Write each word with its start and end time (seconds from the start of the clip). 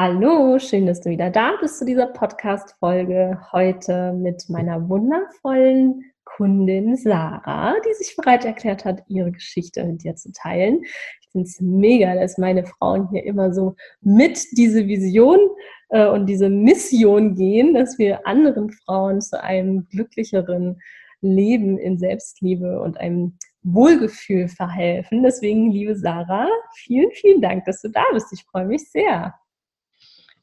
Hallo, 0.00 0.60
schön, 0.60 0.86
dass 0.86 1.00
du 1.00 1.10
wieder 1.10 1.28
da 1.28 1.56
bist 1.60 1.80
zu 1.80 1.84
dieser 1.84 2.06
Podcast-Folge. 2.06 3.36
Heute 3.50 4.12
mit 4.12 4.48
meiner 4.48 4.88
wundervollen 4.88 6.04
Kundin 6.22 6.94
Sarah, 6.94 7.74
die 7.84 7.94
sich 7.94 8.14
bereit 8.14 8.44
erklärt 8.44 8.84
hat, 8.84 9.02
ihre 9.08 9.32
Geschichte 9.32 9.82
mit 9.82 10.04
dir 10.04 10.14
zu 10.14 10.30
teilen. 10.30 10.84
Ich 10.84 11.28
finde 11.32 11.48
es 11.48 11.60
mega, 11.60 12.14
dass 12.14 12.38
meine 12.38 12.64
Frauen 12.64 13.08
hier 13.10 13.24
immer 13.24 13.52
so 13.52 13.74
mit 14.00 14.38
diese 14.52 14.86
Vision 14.86 15.40
äh, 15.88 16.06
und 16.06 16.26
diese 16.26 16.48
Mission 16.48 17.34
gehen, 17.34 17.74
dass 17.74 17.98
wir 17.98 18.24
anderen 18.24 18.70
Frauen 18.70 19.20
zu 19.20 19.42
einem 19.42 19.88
glücklicheren 19.88 20.80
Leben 21.22 21.76
in 21.76 21.98
Selbstliebe 21.98 22.80
und 22.82 22.98
einem 22.98 23.36
Wohlgefühl 23.64 24.46
verhelfen. 24.46 25.24
Deswegen, 25.24 25.72
liebe 25.72 25.96
Sarah, 25.96 26.46
vielen, 26.76 27.10
vielen 27.10 27.40
Dank, 27.40 27.64
dass 27.64 27.82
du 27.82 27.88
da 27.88 28.04
bist. 28.12 28.32
Ich 28.32 28.44
freue 28.44 28.66
mich 28.66 28.88
sehr. 28.92 29.34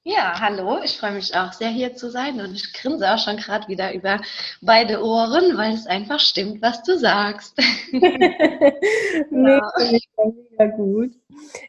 Ja, 0.08 0.40
hallo, 0.40 0.82
ich 0.84 1.00
freue 1.00 1.14
mich 1.14 1.36
auch 1.36 1.52
sehr 1.52 1.70
hier 1.70 1.96
zu 1.96 2.12
sein 2.12 2.40
und 2.40 2.54
ich 2.54 2.74
grinse 2.74 3.12
auch 3.12 3.18
schon 3.18 3.38
gerade 3.38 3.68
wieder 3.68 3.92
über 3.92 4.22
beide 4.62 5.04
Ohren, 5.04 5.58
weil 5.58 5.74
es 5.74 5.88
einfach 5.88 6.20
stimmt, 6.20 6.62
was 6.62 6.84
du 6.84 6.96
sagst. 6.96 7.58
mega, 7.92 9.72
mega, 9.72 10.66
gut. 10.76 11.10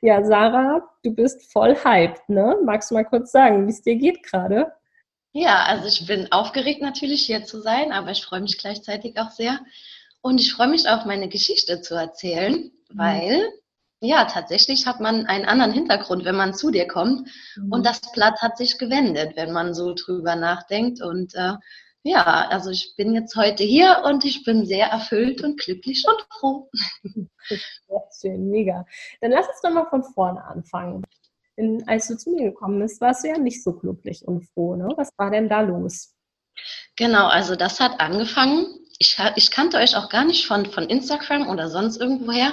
Ja, 0.03 0.23
Sarah, 0.23 0.87
du 1.03 1.15
bist 1.15 1.51
voll 1.51 1.75
hyped, 1.83 2.29
ne? 2.29 2.59
Magst 2.63 2.91
du 2.91 2.97
mal 2.97 3.07
kurz 3.07 3.33
sagen, 3.33 3.67
wie 3.67 3.71
es 3.71 3.81
dir 3.81 3.97
geht 3.97 4.23
gerade? 4.23 4.71
Ja, 5.33 5.65
also 5.65 5.89
ich 5.89 6.07
bin 6.07 6.31
aufgeregt 6.31 6.83
natürlich 6.83 7.25
hier 7.25 7.45
zu 7.45 7.63
sein, 7.63 7.91
aber 7.91 8.11
ich 8.11 8.23
freue 8.23 8.43
mich 8.43 8.59
gleichzeitig 8.59 9.19
auch 9.19 9.31
sehr. 9.31 9.61
Und 10.21 10.43
ich 10.43 10.53
freue 10.53 10.69
mich 10.69 10.87
auch, 10.91 11.07
meine 11.07 11.31
Geschichte 11.31 11.81
zu 11.81 11.95
erzählen, 11.95 12.71
mhm. 12.91 12.99
weil 12.99 13.49
ja, 14.01 14.27
tatsächlich 14.27 14.87
hat 14.87 15.01
man 15.01 15.27
einen 15.27 15.47
anderen 15.47 15.73
Hintergrund, 15.73 16.25
wenn 16.25 16.37
man 16.37 16.55
zu 16.55 16.71
dir 16.71 16.87
kommt. 16.87 17.29
Mhm. 17.57 17.73
Und 17.73 17.87
das 17.87 18.01
Blatt 18.13 18.43
hat 18.43 18.59
sich 18.59 18.79
gewendet, 18.79 19.37
wenn 19.37 19.53
man 19.53 19.75
so 19.75 19.95
drüber 19.95 20.37
nachdenkt. 20.37 21.01
Und 21.01 21.35
äh, 21.35 21.55
ja, 22.03 22.47
also 22.49 22.71
ich 22.71 22.95
bin 22.97 23.15
jetzt 23.15 23.37
heute 23.37 23.65
hier 23.65 24.03
und 24.05 24.25
ich 24.25 24.45
bin 24.45 24.67
sehr 24.67 24.89
erfüllt 24.89 25.43
und 25.43 25.59
glücklich 25.59 26.05
und 26.07 26.27
froh. 26.39 26.71
Sehr 27.49 28.03
schön, 28.21 28.51
mega. 28.51 28.85
Dann 29.21 29.31
lass 29.31 29.49
uns 29.49 29.61
doch 29.63 29.71
mal 29.71 29.87
von 29.87 30.05
vorne 30.05 30.45
anfangen. 30.45 31.05
In, 31.57 31.87
als 31.89 32.09
du 32.09 32.17
zu 32.17 32.31
mir 32.31 32.51
gekommen 32.51 32.81
bist, 32.81 33.01
warst 33.01 33.25
du 33.25 33.29
ja 33.29 33.39
nicht 33.39 33.63
so 33.63 33.73
glücklich 33.73 34.27
und 34.27 34.45
froh. 34.51 34.77
Ne? 34.77 34.89
Was 34.97 35.11
war 35.17 35.31
denn 35.31 35.49
da 35.49 35.63
los? 35.63 36.15
Genau, 36.97 37.29
also 37.29 37.57
das 37.57 37.81
hat 37.81 38.01
angefangen. 38.01 38.67
Ich, 38.99 39.17
ich 39.37 39.51
kannte 39.51 39.79
euch 39.79 39.97
auch 39.97 40.09
gar 40.09 40.25
nicht 40.25 40.47
von, 40.47 40.67
von 40.67 40.85
Instagram 40.85 41.49
oder 41.49 41.71
sonst 41.71 42.01
irgendwoher. 42.01 42.53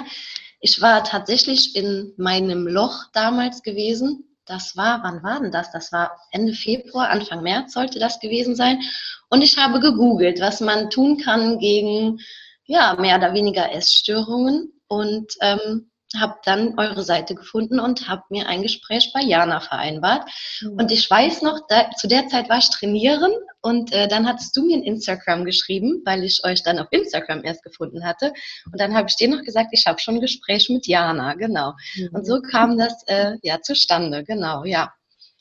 Ich 0.66 0.80
war 0.80 1.04
tatsächlich 1.04 1.76
in 1.76 2.14
meinem 2.16 2.66
Loch 2.66 3.10
damals 3.12 3.62
gewesen. 3.62 4.34
Das 4.46 4.78
war, 4.78 5.02
wann 5.02 5.22
war 5.22 5.38
denn 5.38 5.52
das? 5.52 5.70
Das 5.72 5.92
war 5.92 6.18
Ende 6.30 6.54
Februar, 6.54 7.10
Anfang 7.10 7.42
März 7.42 7.74
sollte 7.74 7.98
das 7.98 8.18
gewesen 8.18 8.56
sein. 8.56 8.80
Und 9.28 9.42
ich 9.42 9.58
habe 9.58 9.78
gegoogelt, 9.78 10.40
was 10.40 10.62
man 10.62 10.88
tun 10.88 11.18
kann 11.18 11.58
gegen, 11.58 12.18
ja, 12.64 12.96
mehr 12.98 13.18
oder 13.18 13.34
weniger 13.34 13.74
Essstörungen. 13.74 14.72
Und 14.88 15.34
ähm, 15.42 15.90
habe 16.20 16.36
dann 16.44 16.78
eure 16.78 17.02
Seite 17.02 17.34
gefunden 17.34 17.80
und 17.80 18.08
habe 18.08 18.22
mir 18.30 18.46
ein 18.46 18.62
Gespräch 18.62 19.12
bei 19.12 19.20
Jana 19.20 19.60
vereinbart. 19.60 20.28
Mhm. 20.60 20.78
Und 20.78 20.92
ich 20.92 21.08
weiß 21.10 21.42
noch, 21.42 21.60
da, 21.68 21.90
zu 21.92 22.08
der 22.08 22.28
Zeit 22.28 22.48
war 22.48 22.58
ich 22.58 22.70
trainieren 22.70 23.32
und 23.60 23.92
äh, 23.92 24.08
dann 24.08 24.26
hattest 24.26 24.56
du 24.56 24.64
mir 24.64 24.76
in 24.76 24.82
Instagram 24.82 25.44
geschrieben, 25.44 26.02
weil 26.04 26.24
ich 26.24 26.44
euch 26.44 26.62
dann 26.62 26.78
auf 26.78 26.88
Instagram 26.90 27.44
erst 27.44 27.62
gefunden 27.62 28.04
hatte. 28.04 28.32
Und 28.70 28.80
dann 28.80 28.94
habe 28.94 29.08
ich 29.08 29.16
dir 29.16 29.28
noch 29.28 29.42
gesagt, 29.42 29.70
ich 29.72 29.86
habe 29.86 29.98
schon 29.98 30.16
ein 30.16 30.20
Gespräch 30.20 30.68
mit 30.68 30.86
Jana, 30.86 31.34
genau. 31.34 31.72
Mhm. 31.96 32.10
Und 32.12 32.26
so 32.26 32.40
kam 32.40 32.78
das 32.78 33.02
äh, 33.06 33.36
ja 33.42 33.60
zustande, 33.60 34.24
genau, 34.24 34.64
ja. 34.64 34.92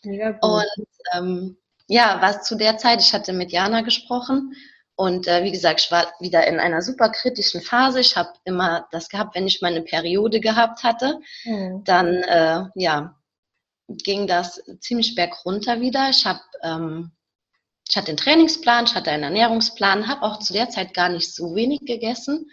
ja 0.03 0.37
und 0.41 0.87
ähm, 1.13 1.57
ja, 1.87 2.17
was 2.21 2.43
zu 2.43 2.55
der 2.55 2.77
Zeit, 2.77 3.01
ich 3.01 3.13
hatte 3.13 3.33
mit 3.33 3.51
Jana 3.51 3.81
gesprochen 3.81 4.53
und 4.95 5.27
äh, 5.27 5.43
wie 5.43 5.51
gesagt, 5.51 5.81
ich 5.81 5.91
war 5.91 6.13
wieder 6.19 6.45
in 6.45 6.59
einer 6.59 6.81
super 6.81 7.09
kritischen 7.09 7.61
Phase. 7.61 7.99
Ich 7.99 8.15
habe 8.15 8.29
immer 8.43 8.87
das 8.91 9.09
gehabt, 9.09 9.35
wenn 9.35 9.47
ich 9.47 9.61
meine 9.61 9.81
Periode 9.81 10.39
gehabt 10.39 10.83
hatte, 10.83 11.19
mhm. 11.45 11.83
dann 11.83 12.07
äh, 12.23 12.65
ja, 12.75 13.15
ging 13.87 14.27
das 14.27 14.61
ziemlich 14.79 15.15
bergunter 15.15 15.81
wieder. 15.81 16.09
Ich 16.09 16.25
habe 16.25 16.41
ähm, 16.61 17.11
ich 17.89 17.97
hatte 17.97 18.09
einen 18.09 18.17
Trainingsplan, 18.17 18.85
ich 18.85 18.95
hatte 18.95 19.11
einen 19.11 19.23
Ernährungsplan, 19.23 20.07
habe 20.07 20.23
auch 20.23 20.39
zu 20.39 20.53
der 20.53 20.69
Zeit 20.69 20.93
gar 20.93 21.09
nicht 21.09 21.33
so 21.33 21.55
wenig 21.55 21.81
gegessen. 21.81 22.49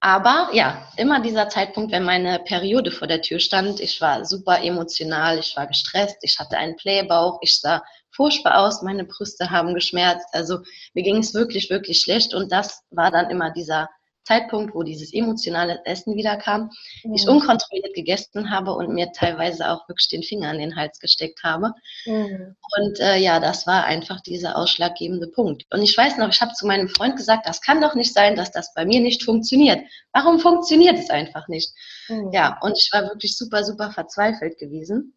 Aber 0.00 0.50
ja, 0.52 0.88
immer 0.96 1.20
dieser 1.20 1.48
Zeitpunkt, 1.48 1.92
wenn 1.92 2.04
meine 2.04 2.38
Periode 2.40 2.90
vor 2.90 3.06
der 3.06 3.20
Tür 3.20 3.38
stand, 3.38 3.80
ich 3.80 4.00
war 4.00 4.24
super 4.24 4.62
emotional, 4.62 5.38
ich 5.38 5.56
war 5.56 5.66
gestresst, 5.66 6.18
ich 6.22 6.38
hatte 6.38 6.56
einen 6.56 6.76
Playbauch, 6.76 7.38
ich 7.42 7.60
sah 7.60 7.82
furchtbar 8.20 8.58
aus, 8.58 8.82
meine 8.82 9.04
Brüste 9.04 9.48
haben 9.50 9.72
geschmerzt. 9.72 10.26
Also 10.32 10.58
mir 10.92 11.02
ging 11.02 11.16
es 11.16 11.32
wirklich, 11.32 11.70
wirklich 11.70 12.02
schlecht. 12.02 12.34
Und 12.34 12.52
das 12.52 12.82
war 12.90 13.10
dann 13.10 13.30
immer 13.30 13.50
dieser 13.50 13.88
Zeitpunkt, 14.24 14.74
wo 14.74 14.82
dieses 14.82 15.14
emotionale 15.14 15.80
Essen 15.86 16.16
wieder 16.16 16.36
kam, 16.36 16.70
mhm. 17.02 17.14
ich 17.14 17.26
unkontrolliert 17.26 17.94
gegessen 17.94 18.50
habe 18.50 18.74
und 18.74 18.92
mir 18.92 19.10
teilweise 19.12 19.70
auch 19.70 19.88
wirklich 19.88 20.08
den 20.08 20.22
Finger 20.22 20.50
an 20.50 20.58
den 20.58 20.76
Hals 20.76 20.98
gesteckt 21.00 21.42
habe. 21.42 21.72
Mhm. 22.04 22.56
Und 22.76 23.00
äh, 23.00 23.16
ja, 23.16 23.40
das 23.40 23.66
war 23.66 23.84
einfach 23.86 24.20
dieser 24.20 24.58
ausschlaggebende 24.58 25.28
Punkt. 25.28 25.64
Und 25.70 25.82
ich 25.82 25.96
weiß 25.96 26.18
noch, 26.18 26.28
ich 26.28 26.42
habe 26.42 26.52
zu 26.52 26.66
meinem 26.66 26.90
Freund 26.90 27.16
gesagt, 27.16 27.48
das 27.48 27.62
kann 27.62 27.80
doch 27.80 27.94
nicht 27.94 28.12
sein, 28.12 28.36
dass 28.36 28.50
das 28.50 28.74
bei 28.74 28.84
mir 28.84 29.00
nicht 29.00 29.24
funktioniert. 29.24 29.80
Warum 30.12 30.40
funktioniert 30.40 30.98
es 30.98 31.08
einfach 31.08 31.48
nicht? 31.48 31.72
Mhm. 32.08 32.32
Ja, 32.34 32.58
und 32.60 32.76
ich 32.76 32.90
war 32.92 33.04
wirklich 33.04 33.34
super, 33.38 33.64
super 33.64 33.90
verzweifelt 33.90 34.58
gewesen. 34.58 35.14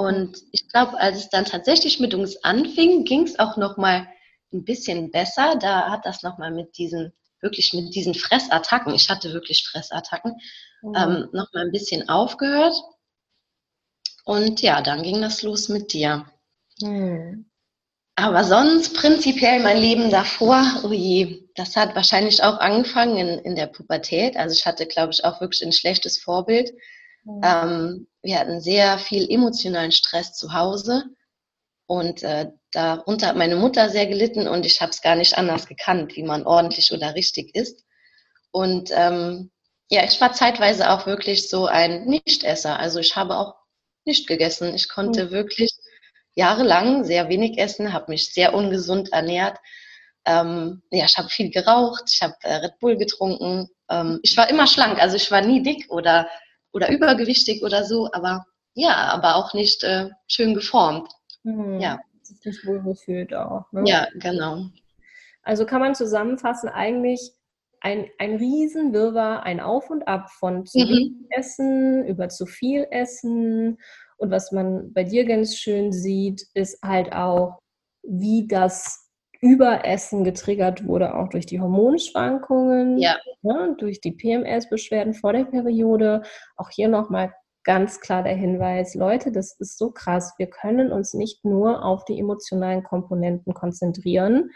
Und 0.00 0.38
ich 0.52 0.66
glaube, 0.68 0.98
als 0.98 1.18
es 1.18 1.28
dann 1.28 1.44
tatsächlich 1.44 2.00
mit 2.00 2.14
uns 2.14 2.42
anfing, 2.42 3.04
ging 3.04 3.24
es 3.24 3.38
auch 3.38 3.58
noch 3.58 3.76
mal 3.76 4.08
ein 4.52 4.64
bisschen 4.64 5.10
besser. 5.10 5.56
Da 5.60 5.90
hat 5.90 6.06
das 6.06 6.22
noch 6.22 6.38
mal 6.38 6.50
mit 6.50 6.78
diesen 6.78 7.12
wirklich 7.42 7.72
mit 7.72 7.94
diesen 7.94 8.14
Fressattacken, 8.14 8.94
ich 8.94 9.08
hatte 9.08 9.32
wirklich 9.32 9.66
Fressattacken, 9.66 10.36
mhm. 10.82 10.94
ähm, 10.94 11.28
noch 11.32 11.52
mal 11.52 11.64
ein 11.64 11.72
bisschen 11.72 12.08
aufgehört. 12.08 12.74
Und 14.24 14.60
ja, 14.60 14.82
dann 14.82 15.02
ging 15.02 15.20
das 15.20 15.42
los 15.42 15.68
mit 15.68 15.92
dir. 15.92 16.26
Mhm. 16.80 17.46
Aber 18.16 18.44
sonst 18.44 18.94
prinzipiell 18.94 19.60
mein 19.62 19.78
Leben 19.78 20.10
davor, 20.10 20.62
oh 20.84 20.92
je, 20.92 21.48
das 21.54 21.76
hat 21.76 21.94
wahrscheinlich 21.94 22.42
auch 22.42 22.58
angefangen 22.58 23.16
in, 23.16 23.38
in 23.40 23.56
der 23.56 23.66
Pubertät. 23.66 24.36
Also 24.36 24.54
ich 24.54 24.66
hatte, 24.66 24.86
glaube 24.86 25.12
ich, 25.12 25.24
auch 25.24 25.40
wirklich 25.40 25.62
ein 25.62 25.72
schlechtes 25.72 26.18
Vorbild. 26.18 26.72
Mhm. 27.24 27.40
Ähm, 27.44 28.06
wir 28.22 28.38
hatten 28.38 28.60
sehr 28.60 28.98
viel 28.98 29.30
emotionalen 29.30 29.92
Stress 29.92 30.34
zu 30.34 30.52
Hause 30.52 31.04
und 31.86 32.22
äh, 32.22 32.50
darunter 32.72 33.28
hat 33.28 33.36
meine 33.36 33.56
Mutter 33.56 33.88
sehr 33.90 34.06
gelitten 34.06 34.46
und 34.46 34.64
ich 34.64 34.80
habe 34.80 34.90
es 34.90 35.02
gar 35.02 35.16
nicht 35.16 35.36
anders 35.36 35.66
gekannt, 35.66 36.14
wie 36.16 36.22
man 36.22 36.46
ordentlich 36.46 36.92
oder 36.92 37.14
richtig 37.14 37.54
ist. 37.54 37.84
Und 38.52 38.90
ähm, 38.92 39.50
ja, 39.88 40.04
ich 40.04 40.20
war 40.20 40.32
zeitweise 40.32 40.90
auch 40.90 41.06
wirklich 41.06 41.48
so 41.48 41.66
ein 41.66 42.04
Nichtesser. 42.04 42.78
Also 42.78 43.00
ich 43.00 43.16
habe 43.16 43.36
auch 43.36 43.54
nicht 44.04 44.28
gegessen. 44.28 44.74
Ich 44.74 44.88
konnte 44.88 45.26
mhm. 45.26 45.30
wirklich 45.30 45.72
jahrelang 46.34 47.04
sehr 47.04 47.28
wenig 47.28 47.58
essen, 47.58 47.92
habe 47.92 48.12
mich 48.12 48.32
sehr 48.32 48.54
ungesund 48.54 49.12
ernährt. 49.12 49.58
Ähm, 50.24 50.82
ja, 50.90 51.06
ich 51.06 51.16
habe 51.16 51.28
viel 51.28 51.50
geraucht, 51.50 52.04
ich 52.12 52.22
habe 52.22 52.34
äh, 52.42 52.54
Red 52.56 52.78
Bull 52.78 52.96
getrunken. 52.96 53.68
Ähm, 53.88 54.20
ich 54.22 54.36
war 54.36 54.48
immer 54.48 54.66
schlank, 54.66 55.00
also 55.00 55.16
ich 55.16 55.30
war 55.30 55.40
nie 55.40 55.62
dick 55.62 55.86
oder 55.90 56.28
oder 56.72 56.90
übergewichtig 56.90 57.62
oder 57.62 57.84
so, 57.84 58.08
aber 58.12 58.44
ja, 58.74 58.94
aber 59.08 59.36
auch 59.36 59.54
nicht 59.54 59.82
äh, 59.82 60.10
schön 60.28 60.54
geformt. 60.54 61.10
Hm, 61.42 61.80
ja. 61.80 62.00
Sich 62.22 62.44
nicht 62.44 62.66
wohlgefühlt 62.66 63.34
auch. 63.34 63.70
Ne? 63.72 63.82
Ja, 63.86 64.06
genau. 64.14 64.66
Also 65.42 65.66
kann 65.66 65.80
man 65.80 65.94
zusammenfassen, 65.94 66.68
eigentlich 66.68 67.32
ein, 67.80 68.06
ein 68.18 68.36
Riesenwirrwarr, 68.36 69.42
ein 69.42 69.60
Auf 69.60 69.90
und 69.90 70.06
Ab 70.06 70.30
von 70.30 70.66
zu 70.66 70.78
mhm. 70.78 70.88
wenig 70.88 71.12
Essen 71.30 72.06
über 72.06 72.28
zu 72.28 72.46
viel 72.46 72.86
Essen. 72.90 73.78
Und 74.18 74.30
was 74.30 74.52
man 74.52 74.92
bei 74.92 75.02
dir 75.02 75.24
ganz 75.24 75.56
schön 75.56 75.92
sieht, 75.92 76.46
ist 76.54 76.80
halt 76.82 77.12
auch, 77.12 77.58
wie 78.02 78.46
das 78.46 79.09
Überessen 79.40 80.22
getriggert 80.24 80.86
wurde, 80.86 81.14
auch 81.14 81.28
durch 81.28 81.46
die 81.46 81.60
Hormonschwankungen, 81.60 82.98
ja. 82.98 83.16
ne, 83.42 83.74
durch 83.78 84.00
die 84.00 84.12
PMS-Beschwerden 84.12 85.14
vor 85.14 85.32
der 85.32 85.44
Periode. 85.44 86.22
Auch 86.56 86.70
hier 86.70 86.88
nochmal 86.88 87.32
ganz 87.64 88.00
klar 88.00 88.22
der 88.22 88.34
Hinweis, 88.34 88.94
Leute, 88.94 89.32
das 89.32 89.58
ist 89.58 89.78
so 89.78 89.90
krass. 89.90 90.34
Wir 90.38 90.48
können 90.48 90.92
uns 90.92 91.14
nicht 91.14 91.44
nur 91.44 91.84
auf 91.84 92.04
die 92.04 92.18
emotionalen 92.18 92.82
Komponenten 92.82 93.54
konzentrieren. 93.54 94.50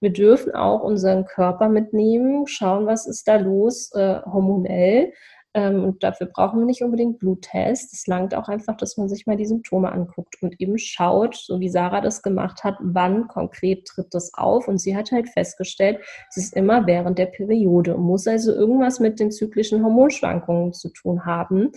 Wir 0.00 0.12
dürfen 0.12 0.54
auch 0.54 0.82
unseren 0.82 1.24
Körper 1.24 1.68
mitnehmen, 1.68 2.46
schauen, 2.46 2.86
was 2.86 3.06
ist 3.06 3.26
da 3.28 3.36
los 3.36 3.92
äh, 3.94 4.20
hormonell 4.24 5.12
und 5.54 6.02
dafür 6.02 6.26
brauchen 6.26 6.58
wir 6.58 6.66
nicht 6.66 6.82
unbedingt 6.82 7.20
Bluttests. 7.20 7.92
Es 7.92 8.06
langt 8.08 8.34
auch 8.34 8.48
einfach, 8.48 8.76
dass 8.76 8.96
man 8.96 9.08
sich 9.08 9.26
mal 9.26 9.36
die 9.36 9.46
Symptome 9.46 9.92
anguckt 9.92 10.42
und 10.42 10.60
eben 10.60 10.78
schaut, 10.78 11.36
so 11.36 11.60
wie 11.60 11.68
Sarah 11.68 12.00
das 12.00 12.22
gemacht 12.22 12.64
hat, 12.64 12.76
wann 12.80 13.28
konkret 13.28 13.86
tritt 13.86 14.12
das 14.12 14.34
auf. 14.34 14.66
Und 14.66 14.78
sie 14.78 14.96
hat 14.96 15.12
halt 15.12 15.28
festgestellt, 15.28 16.00
es 16.28 16.36
ist 16.38 16.56
immer 16.56 16.86
während 16.86 17.18
der 17.18 17.26
Periode, 17.26 17.96
muss 17.96 18.26
also 18.26 18.52
irgendwas 18.52 18.98
mit 18.98 19.20
den 19.20 19.30
zyklischen 19.30 19.84
Hormonschwankungen 19.84 20.72
zu 20.72 20.88
tun 20.88 21.24
haben. 21.24 21.70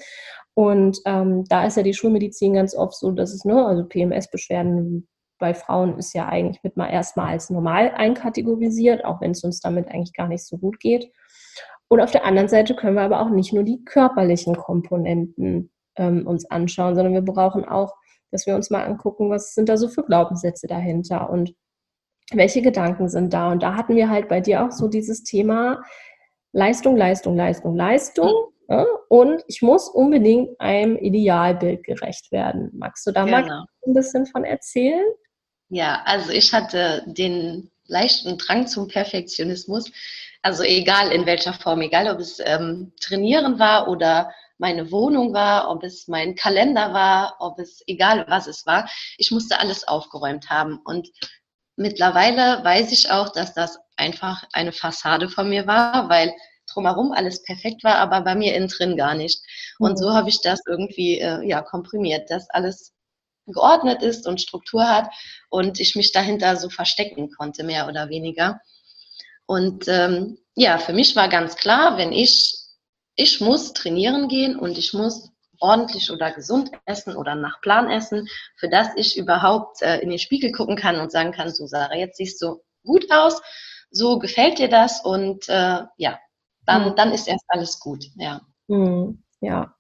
Und 0.56 1.00
ähm, 1.06 1.46
da 1.48 1.66
ist 1.66 1.78
ja 1.78 1.84
die 1.84 1.94
Schulmedizin 1.94 2.54
ganz 2.54 2.76
oft 2.76 2.96
so, 2.96 3.12
dass 3.12 3.32
es, 3.32 3.46
ne, 3.46 3.64
also 3.64 3.84
PMS-Beschwerden 3.84 5.08
bei 5.40 5.54
Frauen 5.54 6.00
ist 6.00 6.14
ja 6.14 6.28
eigentlich 6.28 6.64
mit 6.64 6.78
mal 6.78 6.90
erstmal 6.90 7.28
als 7.28 7.52
normal 7.52 7.92
einkategorisiert, 7.96 9.06
auch 9.06 9.22
wenn 9.22 9.32
es 9.32 9.44
uns 9.44 9.60
damit 9.60 9.88
eigentlich 9.88 10.14
gar 10.14 10.28
nicht 10.28 10.44
so 10.44 10.58
gut 10.58 10.80
geht. 10.80 11.12
Und 11.90 12.02
auf 12.02 12.12
der 12.12 12.26
anderen 12.26 12.50
Seite 12.50 12.76
können 12.76 12.96
wir 12.96 13.04
aber 13.04 13.22
auch 13.22 13.30
nicht 13.30 13.54
nur 13.54 13.64
die 13.64 13.84
körperlichen 13.84 14.56
Komponenten 14.56 15.72
ähm, 15.96 16.28
uns 16.28 16.50
anschauen, 16.50 16.96
sondern 16.96 17.14
wir 17.14 17.22
brauchen 17.22 17.66
auch, 17.66 17.94
dass 18.32 18.46
wir 18.46 18.56
uns 18.56 18.70
mal 18.70 18.84
angucken, 18.84 19.30
was 19.30 19.54
sind 19.54 19.70
da 19.70 19.78
so 19.78 19.88
für 19.88 20.04
Glaubenssätze 20.04 20.68
dahinter 20.68 21.30
und 21.30 21.54
welche 22.34 22.62
Gedanken 22.62 23.08
sind 23.08 23.34
da. 23.34 23.52
Und 23.52 23.64
da 23.64 23.76
hatten 23.76 23.96
wir 23.96 24.10
halt 24.10 24.28
bei 24.28 24.42
dir 24.42 24.66
auch 24.66 24.72
so 24.72 24.88
dieses 24.88 25.24
Thema 25.24 25.82
Leistung, 26.52 26.98
Leistung, 26.98 27.38
Leistung, 27.38 27.76
Leistung. 27.76 28.28
Ja, 28.70 28.86
und 29.08 29.44
ich 29.48 29.62
muss 29.62 29.88
unbedingt 29.88 30.60
einem 30.60 30.98
Idealbild 30.98 31.86
gerecht 31.86 32.32
werden. 32.34 32.70
Magst 32.74 33.08
du 33.08 33.12
da 33.12 33.24
genau. 33.24 33.48
mal 33.48 33.66
ein 33.86 33.94
bisschen 33.94 34.26
von 34.26 34.44
erzählen? 34.44 35.06
Ja, 35.70 36.02
also 36.06 36.32
ich 36.32 36.54
hatte 36.54 37.04
den 37.08 37.72
leichten 37.86 38.38
Drang 38.38 38.68
zum 38.68 38.90
Perfektionismus. 38.90 39.92
Also 40.42 40.64
egal 40.64 41.12
in 41.12 41.26
welcher 41.26 41.54
Form, 41.54 41.82
egal 41.82 42.08
ob 42.10 42.20
es 42.20 42.40
ähm, 42.44 42.94
Trainieren 43.02 43.60
war 43.60 43.88
oder 43.88 44.32
meine 44.58 44.92
Wohnung 44.92 45.34
war, 45.34 45.70
ob 45.70 45.84
es 45.84 46.08
mein 46.08 46.36
Kalender 46.36 46.94
war, 46.94 47.36
ob 47.40 47.60
es 47.60 47.84
egal 47.88 48.26
was 48.28 48.48
es 48.48 48.66
war, 48.66 48.90
ich 49.18 49.32
musste 49.32 49.60
alles 49.60 49.88
aufgeräumt 49.88 50.50
haben. 50.50 50.80
Und 50.84 51.10
mittlerweile 51.76 52.64
weiß 52.64 52.92
ich 52.92 53.12
auch, 53.12 53.30
dass 53.30 53.54
das 53.54 53.80
einfach 53.96 54.44
eine 54.54 54.72
Fassade 54.72 55.30
von 55.30 55.50
mir 55.50 55.68
war, 55.68 56.10
weil 56.10 56.34
drumherum 56.72 57.12
alles 57.14 57.44
perfekt 57.44 57.84
war, 57.84 57.96
aber 57.96 58.22
bei 58.22 58.36
mir 58.36 58.56
innen 58.56 58.68
drin 58.68 58.98
gar 58.98 59.16
nicht. 59.16 59.42
Und 59.80 59.94
mhm. 59.94 59.98
so 59.98 60.14
habe 60.14 60.30
ich 60.30 60.42
das 60.42 60.62
irgendwie 60.68 61.20
äh, 61.20 61.42
ja, 61.48 61.62
komprimiert, 61.62 62.30
dass 62.30 62.50
alles 62.50 62.94
geordnet 63.46 64.04
ist 64.04 64.28
und 64.28 64.42
Struktur 64.42 64.88
hat 64.88 65.10
und 65.50 65.80
ich 65.80 65.96
mich 65.96 66.12
dahinter 66.12 66.58
so 66.58 66.70
verstecken 66.70 67.32
konnte, 67.32 67.64
mehr 67.64 67.88
oder 67.88 68.10
weniger. 68.10 68.60
Und 69.48 69.88
ähm, 69.88 70.38
ja, 70.56 70.78
für 70.78 70.94
mich 70.94 71.16
war 71.16 71.30
ganz 71.30 71.56
klar, 71.56 71.98
wenn 71.98 72.12
ich, 72.12 72.56
ich 73.16 73.42
muss 73.42 73.74
trainieren 73.74 74.28
gehen 74.28 74.58
und 74.58 74.78
ich 74.78 74.94
muss 74.94 75.32
ordentlich 75.60 76.12
oder 76.12 76.32
gesund 76.32 76.72
essen 76.86 77.16
oder 77.16 77.34
nach 77.34 77.62
Plan 77.62 77.90
essen, 77.90 78.28
für 78.58 78.70
das 78.70 78.90
ich 78.96 79.18
überhaupt 79.18 79.82
äh, 79.82 80.00
in 80.00 80.10
den 80.10 80.20
Spiegel 80.20 80.52
gucken 80.52 80.76
kann 80.76 81.00
und 81.00 81.12
sagen 81.12 81.32
kann, 81.32 81.50
so 81.50 81.66
Sarah, 81.66 81.96
jetzt 81.96 82.18
siehst 82.18 82.42
du 82.42 82.62
gut 82.84 83.08
aus, 83.10 83.42
so 83.90 84.20
gefällt 84.20 84.60
dir 84.60 84.70
das 84.70 85.04
und 85.04 85.48
äh, 85.50 85.82
ja, 85.98 86.20
dann, 86.66 86.90
mhm. 86.90 86.96
dann 86.96 87.12
ist 87.12 87.28
erst 87.28 87.46
alles 87.48 87.80
gut, 87.80 88.06
ja. 88.16 88.42
Mhm. 88.68 89.24
Ja. 89.40 89.74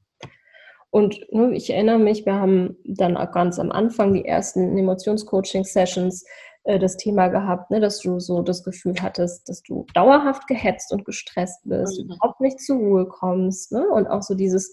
Und 0.89 1.19
ich 1.53 1.69
erinnere 1.69 1.99
mich, 1.99 2.25
wir 2.25 2.35
haben 2.35 2.77
dann 2.85 3.17
auch 3.17 3.31
ganz 3.31 3.59
am 3.59 3.71
Anfang 3.71 4.13
die 4.13 4.25
ersten 4.25 4.77
Emotionscoaching-Sessions 4.77 6.25
äh, 6.67 6.79
das 6.79 6.97
Thema 6.97 7.29
gehabt, 7.29 7.71
ne, 7.71 7.79
dass 7.79 7.99
du 8.01 8.19
so 8.19 8.41
das 8.41 8.63
Gefühl 8.63 8.95
hattest, 9.01 9.47
dass 9.47 9.63
du 9.63 9.85
dauerhaft 9.93 10.47
gehetzt 10.47 10.91
und 10.91 11.05
gestresst 11.05 11.61
bist, 11.63 11.97
mhm. 11.97 12.11
überhaupt 12.11 12.41
nicht 12.41 12.59
zur 12.59 12.77
Ruhe 12.77 13.07
kommst. 13.07 13.71
Ne? 13.71 13.87
Und 13.87 14.07
auch 14.07 14.21
so 14.21 14.35
dieses, 14.35 14.71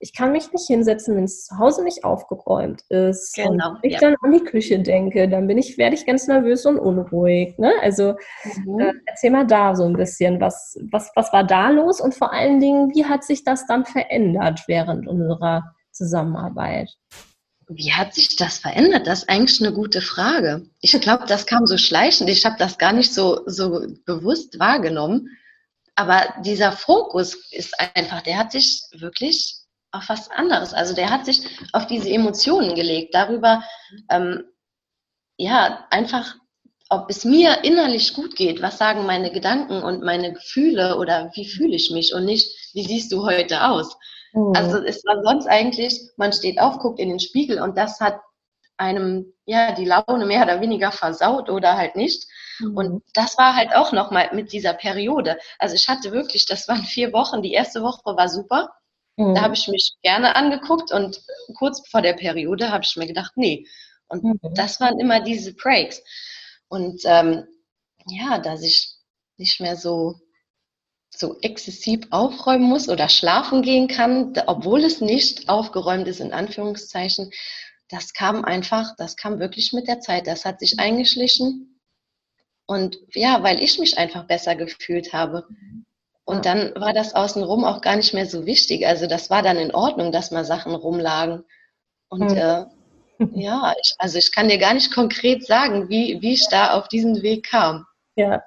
ich 0.00 0.14
kann 0.14 0.32
mich 0.32 0.52
nicht 0.52 0.66
hinsetzen, 0.66 1.16
wenn 1.16 1.24
es 1.24 1.44
zu 1.44 1.58
Hause 1.58 1.84
nicht 1.84 2.04
aufgeräumt 2.04 2.82
ist. 2.88 3.36
Genau, 3.36 3.70
und 3.70 3.78
ich 3.82 3.94
ja. 3.94 4.00
dann 4.00 4.16
an 4.22 4.32
die 4.32 4.44
Küche 4.44 4.80
denke, 4.80 5.28
dann 5.28 5.46
bin 5.46 5.58
ich, 5.58 5.78
werde 5.78 5.94
ich 5.94 6.06
ganz 6.06 6.26
nervös 6.26 6.66
und 6.66 6.78
unruhig. 6.78 7.56
Ne? 7.56 7.72
Also 7.82 8.14
mhm. 8.64 8.80
äh, 8.80 8.92
erzähl 9.06 9.30
mal 9.30 9.46
da 9.46 9.76
so 9.76 9.84
ein 9.84 9.94
bisschen, 9.94 10.40
was, 10.40 10.76
was, 10.90 11.12
was 11.14 11.32
war 11.32 11.44
da 11.44 11.70
los 11.70 12.00
und 12.00 12.16
vor 12.16 12.32
allen 12.32 12.58
Dingen, 12.58 12.92
wie 12.94 13.04
hat 13.04 13.22
sich 13.22 13.44
das 13.44 13.64
dann 13.66 13.84
verändert 13.84 14.64
während 14.66 15.06
unserer 15.06 15.74
Zusammenarbeit? 15.92 16.90
Wie 17.68 17.92
hat 17.92 18.14
sich 18.14 18.36
das 18.36 18.58
verändert? 18.58 19.06
Das 19.06 19.20
ist 19.20 19.28
eigentlich 19.28 19.60
eine 19.60 19.72
gute 19.72 20.00
Frage. 20.00 20.66
Ich 20.80 20.98
glaube, 21.00 21.26
das 21.26 21.46
kam 21.46 21.66
so 21.66 21.76
schleichend. 21.76 22.30
Ich 22.30 22.46
habe 22.46 22.56
das 22.58 22.78
gar 22.78 22.92
nicht 22.92 23.12
so, 23.12 23.42
so 23.46 23.86
bewusst 24.06 24.58
wahrgenommen. 24.58 25.36
Aber 25.94 26.34
dieser 26.44 26.72
Fokus 26.72 27.34
ist 27.50 27.74
einfach, 27.94 28.22
der 28.22 28.38
hat 28.38 28.52
sich 28.52 28.82
wirklich 28.92 29.56
auf 29.90 30.08
was 30.08 30.30
anderes. 30.30 30.72
Also 30.72 30.94
der 30.94 31.10
hat 31.10 31.26
sich 31.26 31.42
auf 31.72 31.86
diese 31.86 32.08
Emotionen 32.08 32.74
gelegt, 32.74 33.14
darüber, 33.14 33.62
ähm, 34.10 34.44
ja, 35.36 35.86
einfach, 35.90 36.36
ob 36.88 37.10
es 37.10 37.24
mir 37.24 37.64
innerlich 37.64 38.14
gut 38.14 38.34
geht, 38.36 38.62
was 38.62 38.78
sagen 38.78 39.06
meine 39.06 39.30
Gedanken 39.30 39.82
und 39.82 40.02
meine 40.02 40.32
Gefühle 40.32 40.96
oder 40.96 41.30
wie 41.34 41.46
fühle 41.46 41.76
ich 41.76 41.90
mich 41.90 42.14
und 42.14 42.24
nicht, 42.24 42.48
wie 42.74 42.84
siehst 42.84 43.12
du 43.12 43.24
heute 43.26 43.64
aus. 43.64 43.96
Mhm. 44.32 44.52
Also 44.54 44.78
es 44.78 45.04
war 45.04 45.22
sonst 45.22 45.46
eigentlich, 45.46 46.10
man 46.16 46.32
steht 46.32 46.60
auf, 46.60 46.78
guckt 46.78 46.98
in 46.98 47.08
den 47.08 47.20
Spiegel 47.20 47.60
und 47.60 47.76
das 47.76 48.00
hat 48.00 48.20
einem 48.76 49.32
ja 49.44 49.72
die 49.72 49.84
Laune 49.84 50.24
mehr 50.24 50.44
oder 50.44 50.60
weniger 50.60 50.92
versaut 50.92 51.50
oder 51.50 51.76
halt 51.76 51.96
nicht. 51.96 52.26
Mhm. 52.60 52.76
Und 52.76 53.02
das 53.14 53.36
war 53.36 53.56
halt 53.56 53.74
auch 53.74 53.92
nochmal 53.92 54.30
mit 54.32 54.52
dieser 54.52 54.72
Periode. 54.72 55.38
Also 55.58 55.74
ich 55.74 55.88
hatte 55.88 56.12
wirklich, 56.12 56.46
das 56.46 56.68
waren 56.68 56.84
vier 56.84 57.12
Wochen. 57.12 57.42
Die 57.42 57.52
erste 57.52 57.82
Woche 57.82 58.16
war 58.16 58.28
super. 58.28 58.70
Mhm. 59.16 59.34
Da 59.34 59.42
habe 59.42 59.54
ich 59.54 59.66
mich 59.68 59.94
gerne 60.02 60.36
angeguckt 60.36 60.92
und 60.92 61.20
kurz 61.58 61.86
vor 61.88 62.02
der 62.02 62.14
Periode 62.14 62.70
habe 62.70 62.84
ich 62.84 62.96
mir 62.96 63.06
gedacht, 63.06 63.32
nee. 63.34 63.66
Und 64.08 64.24
mhm. 64.24 64.40
das 64.54 64.80
waren 64.80 64.98
immer 65.00 65.20
diese 65.20 65.54
Breaks. 65.54 66.00
Und 66.68 67.02
ähm, 67.04 67.46
ja, 68.06 68.38
dass 68.38 68.62
ich 68.62 68.94
nicht 69.36 69.60
mehr 69.60 69.76
so, 69.76 70.14
so 71.18 71.36
exzessiv 71.42 72.06
aufräumen 72.10 72.64
muss 72.68 72.88
oder 72.88 73.08
schlafen 73.08 73.62
gehen 73.62 73.88
kann, 73.88 74.32
obwohl 74.46 74.84
es 74.84 75.00
nicht 75.00 75.48
aufgeräumt 75.48 76.06
ist, 76.06 76.20
in 76.20 76.32
Anführungszeichen, 76.32 77.30
das 77.88 78.12
kam 78.12 78.44
einfach, 78.44 78.94
das 78.96 79.16
kam 79.16 79.40
wirklich 79.40 79.72
mit 79.72 79.88
der 79.88 80.00
Zeit. 80.00 80.26
Das 80.26 80.44
hat 80.44 80.60
sich 80.60 80.78
eingeschlichen. 80.78 81.80
Und 82.66 82.98
ja, 83.14 83.42
weil 83.42 83.62
ich 83.62 83.78
mich 83.78 83.98
einfach 83.98 84.26
besser 84.26 84.54
gefühlt 84.54 85.12
habe. 85.12 85.48
Und 86.24 86.44
dann 86.44 86.74
war 86.74 86.92
das 86.92 87.14
außenrum 87.14 87.64
auch 87.64 87.80
gar 87.80 87.96
nicht 87.96 88.12
mehr 88.12 88.26
so 88.26 88.44
wichtig. 88.44 88.86
Also 88.86 89.06
das 89.06 89.30
war 89.30 89.42
dann 89.42 89.56
in 89.56 89.74
Ordnung, 89.74 90.12
dass 90.12 90.30
mal 90.30 90.44
Sachen 90.44 90.74
rumlagen. 90.74 91.44
Und 92.08 92.32
äh, 92.32 92.66
ja, 93.32 93.74
ich, 93.82 93.94
also 93.98 94.18
ich 94.18 94.32
kann 94.32 94.48
dir 94.48 94.58
gar 94.58 94.74
nicht 94.74 94.92
konkret 94.92 95.46
sagen, 95.46 95.88
wie, 95.88 96.20
wie 96.20 96.34
ich 96.34 96.46
da 96.50 96.74
auf 96.74 96.88
diesen 96.88 97.22
Weg 97.22 97.46
kam. 97.48 97.86
Ja. 98.14 98.42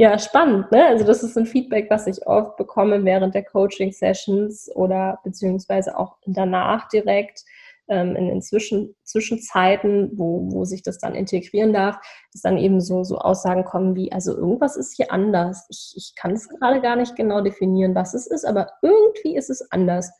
Ja, 0.00 0.16
spannend. 0.16 0.70
Ne? 0.70 0.86
Also 0.86 1.04
das 1.04 1.24
ist 1.24 1.36
ein 1.36 1.46
Feedback, 1.46 1.90
was 1.90 2.06
ich 2.06 2.24
oft 2.26 2.56
bekomme 2.56 3.04
während 3.04 3.34
der 3.34 3.44
Coaching-Sessions 3.44 4.70
oder 4.76 5.18
beziehungsweise 5.24 5.98
auch 5.98 6.18
danach 6.24 6.88
direkt 6.88 7.44
ähm, 7.88 8.14
in 8.14 8.28
den 8.28 8.40
Zwischen 8.40 8.94
Zwischenzeiten, 9.02 10.10
wo, 10.14 10.52
wo 10.52 10.64
sich 10.64 10.82
das 10.82 10.98
dann 10.98 11.16
integrieren 11.16 11.72
darf, 11.72 11.98
dass 12.32 12.42
dann 12.42 12.58
eben 12.58 12.80
so, 12.80 13.02
so 13.02 13.18
Aussagen 13.18 13.64
kommen 13.64 13.96
wie, 13.96 14.12
also 14.12 14.36
irgendwas 14.36 14.76
ist 14.76 14.94
hier 14.94 15.10
anders. 15.10 15.66
Ich, 15.68 15.94
ich 15.96 16.14
kann 16.14 16.32
es 16.32 16.48
gerade 16.48 16.80
gar 16.80 16.94
nicht 16.94 17.16
genau 17.16 17.40
definieren, 17.40 17.96
was 17.96 18.14
es 18.14 18.28
ist, 18.28 18.44
aber 18.44 18.70
irgendwie 18.82 19.36
ist 19.36 19.50
es 19.50 19.68
anders. 19.72 20.12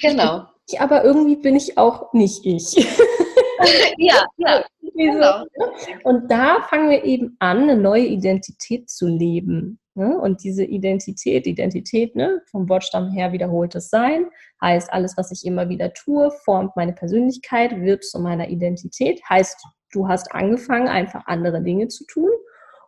Genau. 0.00 0.44
Ich, 0.68 0.78
aber 0.78 1.04
irgendwie 1.04 1.36
bin 1.36 1.56
ich 1.56 1.78
auch 1.78 2.12
nicht 2.12 2.44
ich. 2.44 2.74
ja, 3.96 4.26
ja. 4.36 4.62
Genau. 4.94 5.44
Und 6.04 6.30
da 6.30 6.62
fangen 6.62 6.90
wir 6.90 7.04
eben 7.04 7.36
an, 7.38 7.62
eine 7.62 7.76
neue 7.76 8.06
Identität 8.06 8.90
zu 8.90 9.06
leben. 9.06 9.78
Ne? 9.94 10.18
Und 10.18 10.42
diese 10.42 10.64
Identität, 10.64 11.46
Identität, 11.46 12.16
ne, 12.16 12.42
vom 12.50 12.68
Wortstamm 12.68 13.10
her 13.10 13.32
wiederholtes 13.32 13.90
Sein, 13.90 14.26
heißt, 14.60 14.92
alles, 14.92 15.16
was 15.16 15.30
ich 15.32 15.44
immer 15.44 15.68
wieder 15.68 15.92
tue, 15.92 16.30
formt 16.44 16.74
meine 16.76 16.94
Persönlichkeit, 16.94 17.78
wird 17.80 18.04
zu 18.04 18.18
meiner 18.18 18.48
Identität, 18.48 19.20
heißt, 19.28 19.62
du 19.92 20.08
hast 20.08 20.32
angefangen, 20.34 20.88
einfach 20.88 21.26
andere 21.26 21.62
Dinge 21.62 21.88
zu 21.88 22.06
tun. 22.06 22.30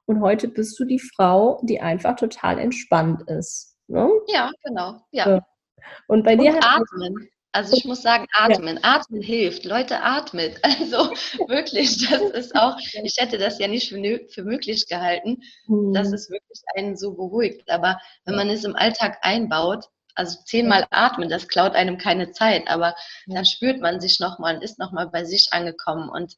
Und 0.07 0.21
heute 0.21 0.49
bist 0.49 0.79
du 0.81 0.85
die 0.85 0.99
Frau, 0.99 1.61
die 1.63 1.81
einfach 1.81 2.17
total 2.17 2.59
entspannt 2.59 3.23
ist. 3.29 3.77
Ne? 3.87 4.11
Ja, 4.29 4.51
genau. 4.65 5.01
Ja. 5.13 5.45
Und 6.09 6.25
bei 6.25 6.33
und 6.33 6.43
dir 6.43 6.55
atmen. 6.57 7.29
Also 7.55 7.77
ich 7.77 7.85
muss 7.85 8.03
sagen, 8.03 8.27
atmen. 8.33 8.81
Ja. 8.83 8.97
Atmen 8.97 9.23
hilft. 9.23 9.65
Leute, 9.65 10.03
atmet. 10.03 10.61
Also 10.65 11.11
wirklich, 11.49 12.09
das 12.09 12.21
ist 12.35 12.57
auch, 12.57 12.77
ich 12.79 13.15
hätte 13.17 13.39
das 13.39 13.61
ja 13.61 13.69
nicht 13.69 13.89
für, 13.89 14.21
für 14.29 14.43
möglich 14.43 14.89
gehalten, 14.89 15.41
mhm. 15.69 15.93
dass 15.93 16.13
es 16.13 16.29
wirklich 16.29 16.63
einen 16.75 16.97
so 16.97 17.15
beruhigt. 17.15 17.71
Aber 17.71 17.99
wenn 18.25 18.35
man 18.35 18.51
es 18.51 18.65
im 18.65 18.75
Alltag 18.75 19.19
einbaut, 19.23 19.85
also 20.17 20.39
zehnmal 20.45 20.87
atmen, 20.91 21.29
das 21.29 21.47
klaut 21.47 21.77
einem 21.77 21.97
keine 21.97 22.33
Zeit, 22.33 22.69
aber 22.69 22.97
dann 23.27 23.45
spürt 23.45 23.81
man 23.81 24.01
sich 24.01 24.19
nochmal 24.19 24.57
und 24.57 24.63
ist 24.63 24.81
nochmal 24.81 25.09
bei 25.09 25.25
sich 25.25 25.49
angekommen 25.53 26.09
und 26.09 26.35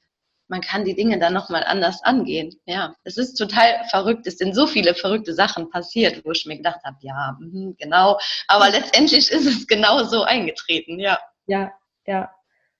man 0.48 0.60
kann 0.60 0.84
die 0.84 0.94
Dinge 0.94 1.18
dann 1.18 1.32
nochmal 1.32 1.64
anders 1.64 2.02
angehen. 2.02 2.54
Ja, 2.66 2.94
es 3.04 3.16
ist 3.16 3.34
total 3.34 3.84
verrückt. 3.90 4.26
Es 4.26 4.38
sind 4.38 4.54
so 4.54 4.66
viele 4.66 4.94
verrückte 4.94 5.34
Sachen 5.34 5.70
passiert, 5.70 6.24
wo 6.24 6.32
ich 6.32 6.46
mir 6.46 6.56
gedacht 6.56 6.80
habe, 6.84 6.96
ja, 7.00 7.36
mh, 7.40 7.74
genau. 7.78 8.18
Aber 8.48 8.70
letztendlich 8.70 9.30
ist 9.30 9.46
es 9.46 9.66
genau 9.66 10.04
so 10.04 10.22
eingetreten, 10.22 10.98
ja. 10.98 11.18
Ja, 11.46 11.72
ja. 12.06 12.30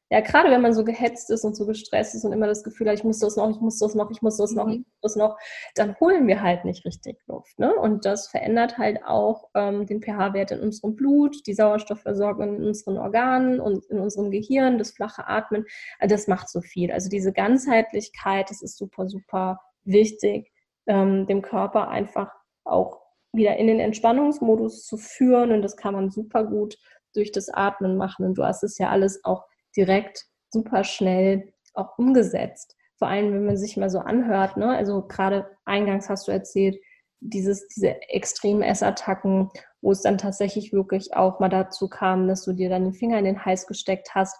Ja, 0.08 0.20
gerade 0.20 0.50
wenn 0.50 0.62
man 0.62 0.72
so 0.72 0.84
gehetzt 0.84 1.30
ist 1.30 1.44
und 1.44 1.56
so 1.56 1.66
gestresst 1.66 2.14
ist 2.14 2.24
und 2.24 2.32
immer 2.32 2.46
das 2.46 2.62
Gefühl 2.62 2.88
hat, 2.88 2.94
ich 2.94 3.04
muss 3.04 3.18
das 3.18 3.36
noch, 3.36 3.50
ich 3.50 3.60
muss 3.60 3.78
das 3.78 3.94
noch, 3.96 4.10
ich 4.10 4.22
muss 4.22 4.36
das 4.36 4.52
noch, 4.52 4.68
ich 4.68 4.78
muss 4.78 5.00
das 5.02 5.16
noch, 5.16 5.36
dann 5.74 5.98
holen 5.98 6.28
wir 6.28 6.42
halt 6.42 6.64
nicht 6.64 6.84
richtig 6.84 7.18
Luft. 7.26 7.58
Ne? 7.58 7.74
Und 7.74 8.04
das 8.04 8.28
verändert 8.28 8.78
halt 8.78 9.04
auch 9.04 9.48
ähm, 9.54 9.84
den 9.86 10.00
pH-Wert 10.00 10.52
in 10.52 10.60
unserem 10.60 10.94
Blut, 10.94 11.44
die 11.46 11.54
Sauerstoffversorgung 11.54 12.56
in 12.56 12.66
unseren 12.66 12.98
Organen 12.98 13.58
und 13.58 13.84
in 13.86 13.98
unserem 13.98 14.30
Gehirn, 14.30 14.78
das 14.78 14.92
flache 14.92 15.26
Atmen. 15.26 15.64
Also 15.98 16.14
das 16.14 16.28
macht 16.28 16.48
so 16.48 16.60
viel. 16.60 16.92
Also 16.92 17.08
diese 17.08 17.32
Ganzheitlichkeit, 17.32 18.48
das 18.50 18.62
ist 18.62 18.78
super, 18.78 19.08
super 19.08 19.60
wichtig, 19.82 20.52
ähm, 20.86 21.26
dem 21.26 21.42
Körper 21.42 21.88
einfach 21.88 22.32
auch 22.64 23.00
wieder 23.32 23.56
in 23.56 23.66
den 23.66 23.80
Entspannungsmodus 23.80 24.84
zu 24.86 24.98
führen. 24.98 25.50
Und 25.50 25.62
das 25.62 25.76
kann 25.76 25.94
man 25.94 26.10
super 26.10 26.44
gut 26.44 26.78
durch 27.12 27.32
das 27.32 27.48
Atmen 27.48 27.96
machen. 27.96 28.24
Und 28.24 28.38
du 28.38 28.44
hast 28.44 28.62
es 28.62 28.78
ja 28.78 28.90
alles 28.90 29.24
auch 29.24 29.44
direkt 29.76 30.24
super 30.50 30.84
schnell 30.84 31.52
auch 31.74 31.98
umgesetzt. 31.98 32.76
Vor 32.98 33.08
allem, 33.08 33.32
wenn 33.32 33.44
man 33.44 33.56
sich 33.56 33.76
mal 33.76 33.90
so 33.90 33.98
anhört, 33.98 34.56
ne? 34.56 34.70
also 34.70 35.06
gerade 35.06 35.46
eingangs 35.64 36.08
hast 36.08 36.28
du 36.28 36.32
erzählt, 36.32 36.76
dieses, 37.20 37.66
diese 37.68 38.00
extremen 38.08 38.62
Essattacken, 38.62 39.50
wo 39.80 39.92
es 39.92 40.02
dann 40.02 40.18
tatsächlich 40.18 40.72
wirklich 40.72 41.14
auch 41.14 41.40
mal 41.40 41.48
dazu 41.48 41.88
kam, 41.88 42.28
dass 42.28 42.44
du 42.44 42.52
dir 42.52 42.70
dann 42.70 42.84
den 42.84 42.94
Finger 42.94 43.18
in 43.18 43.24
den 43.24 43.44
Hals 43.44 43.66
gesteckt 43.66 44.14
hast. 44.14 44.36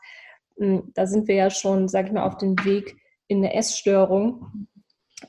Hm, 0.59 0.93
da 0.95 1.07
sind 1.07 1.29
wir 1.29 1.35
ja 1.35 1.51
schon, 1.51 1.89
sag 1.89 2.07
ich 2.07 2.13
mal, 2.13 2.27
auf 2.27 2.39
dem 2.39 2.57
Weg 2.65 2.97
in 3.29 3.39
eine 3.39 3.55
Essstörung. 3.55 4.69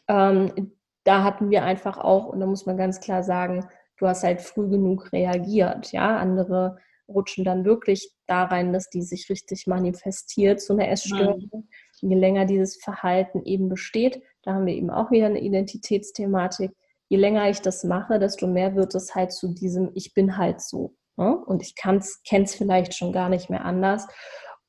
Ähm, 0.08 0.74
da 1.04 1.24
hatten 1.24 1.50
wir 1.50 1.64
einfach 1.64 1.98
auch, 1.98 2.28
und 2.28 2.40
da 2.40 2.46
muss 2.46 2.66
man 2.66 2.78
ganz 2.78 3.00
klar 3.00 3.24
sagen, 3.24 3.68
du 3.98 4.08
hast 4.08 4.24
halt 4.24 4.42
früh 4.42 4.70
genug 4.70 5.12
reagiert. 5.12 5.92
Ja, 5.92 6.18
andere 6.18 6.78
rutschen 7.08 7.44
dann 7.44 7.66
wirklich 7.66 8.12
da 8.28 8.46
rein, 8.46 8.74
dass 8.74 8.90
die 8.90 9.02
sich 9.02 9.30
richtig 9.30 9.68
manifestiert, 9.68 10.62
so 10.62 10.74
eine 10.74 10.90
Essstörung. 10.90 11.50
Mhm. 11.52 11.68
Je 12.02 12.16
länger 12.16 12.46
dieses 12.46 12.78
Verhalten 12.78 13.44
eben 13.44 13.70
besteht, 13.70 14.22
da 14.44 14.54
haben 14.54 14.66
wir 14.66 14.76
eben 14.76 14.90
auch 14.90 15.12
wieder 15.12 15.28
eine 15.28 15.42
Identitätsthematik. 15.42 16.72
Je 17.10 17.18
länger 17.18 17.50
ich 17.50 17.62
das 17.62 17.84
mache, 17.84 18.20
desto 18.20 18.48
mehr 18.48 18.76
wird 18.76 18.94
es 18.96 19.16
halt 19.16 19.32
zu 19.32 19.54
diesem 19.54 19.92
Ich 19.94 20.14
bin 20.14 20.38
halt 20.38 20.62
so. 20.62 20.96
Ne? 21.16 21.36
Und 21.36 21.62
ich 21.62 21.76
kenne 21.76 22.00
es 22.00 22.56
vielleicht 22.56 22.94
schon 22.96 23.12
gar 23.12 23.30
nicht 23.30 23.50
mehr 23.50 23.66
anders. 23.66 24.08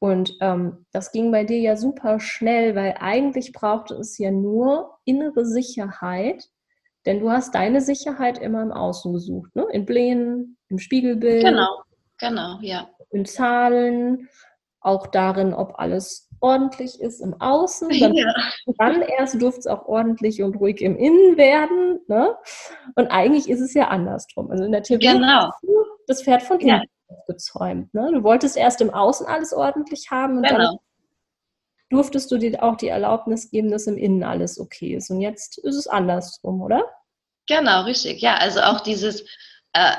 Und 0.00 0.36
ähm, 0.40 0.86
das 0.92 1.10
ging 1.10 1.32
bei 1.32 1.44
dir 1.44 1.58
ja 1.58 1.76
super 1.76 2.20
schnell, 2.20 2.76
weil 2.76 2.94
eigentlich 3.00 3.52
brauchte 3.52 3.94
es 3.94 4.16
ja 4.18 4.30
nur 4.30 4.98
innere 5.04 5.44
Sicherheit, 5.44 6.48
denn 7.04 7.20
du 7.20 7.30
hast 7.30 7.54
deine 7.54 7.80
Sicherheit 7.80 8.38
immer 8.38 8.62
im 8.62 8.72
Außen 8.72 9.12
gesucht, 9.12 9.54
ne? 9.56 9.66
in 9.72 9.86
Plänen, 9.86 10.56
im 10.68 10.78
Spiegelbild. 10.78 11.44
Genau. 11.44 11.82
Genau, 12.18 12.58
ja. 12.60 12.88
In 13.10 13.24
Zahlen, 13.24 14.28
auch 14.80 15.06
darin, 15.08 15.54
ob 15.54 15.78
alles 15.78 16.28
ordentlich 16.40 17.00
ist 17.00 17.20
im 17.20 17.40
Außen. 17.40 17.88
Dann, 18.00 18.14
ja. 18.14 18.34
dann 18.78 19.02
erst 19.02 19.40
durfte 19.40 19.60
es 19.60 19.66
auch 19.66 19.86
ordentlich 19.86 20.42
und 20.42 20.56
ruhig 20.56 20.80
im 20.80 20.96
Innen 20.96 21.36
werden. 21.36 22.00
Ne? 22.06 22.36
Und 22.94 23.08
eigentlich 23.08 23.48
ist 23.48 23.60
es 23.60 23.74
ja 23.74 23.88
andersrum. 23.88 24.50
Also 24.50 24.64
in 24.64 24.72
der 24.72 24.82
Theorie 24.82 25.06
genau. 25.06 25.50
das 26.06 26.22
Pferd 26.22 26.42
von 26.42 26.58
hinten 26.58 26.84
ja. 27.08 27.16
gezäumt. 27.26 27.92
Ne? 27.92 28.10
Du 28.12 28.22
wolltest 28.22 28.56
erst 28.56 28.80
im 28.80 28.90
Außen 28.90 29.26
alles 29.26 29.52
ordentlich 29.52 30.10
haben 30.10 30.38
und 30.38 30.46
genau. 30.46 30.58
dann 30.58 30.76
durftest 31.90 32.30
du 32.30 32.38
dir 32.38 32.62
auch 32.62 32.76
die 32.76 32.88
Erlaubnis 32.88 33.50
geben, 33.50 33.70
dass 33.70 33.86
im 33.86 33.96
Innen 33.96 34.22
alles 34.22 34.60
okay 34.60 34.94
ist. 34.94 35.10
Und 35.10 35.20
jetzt 35.20 35.58
ist 35.58 35.76
es 35.76 35.86
andersrum, 35.86 36.60
oder? 36.60 36.84
Genau, 37.46 37.82
richtig. 37.82 38.20
Ja, 38.20 38.36
also 38.36 38.60
auch 38.60 38.80
dieses 38.80 39.24
äh, 39.72 39.94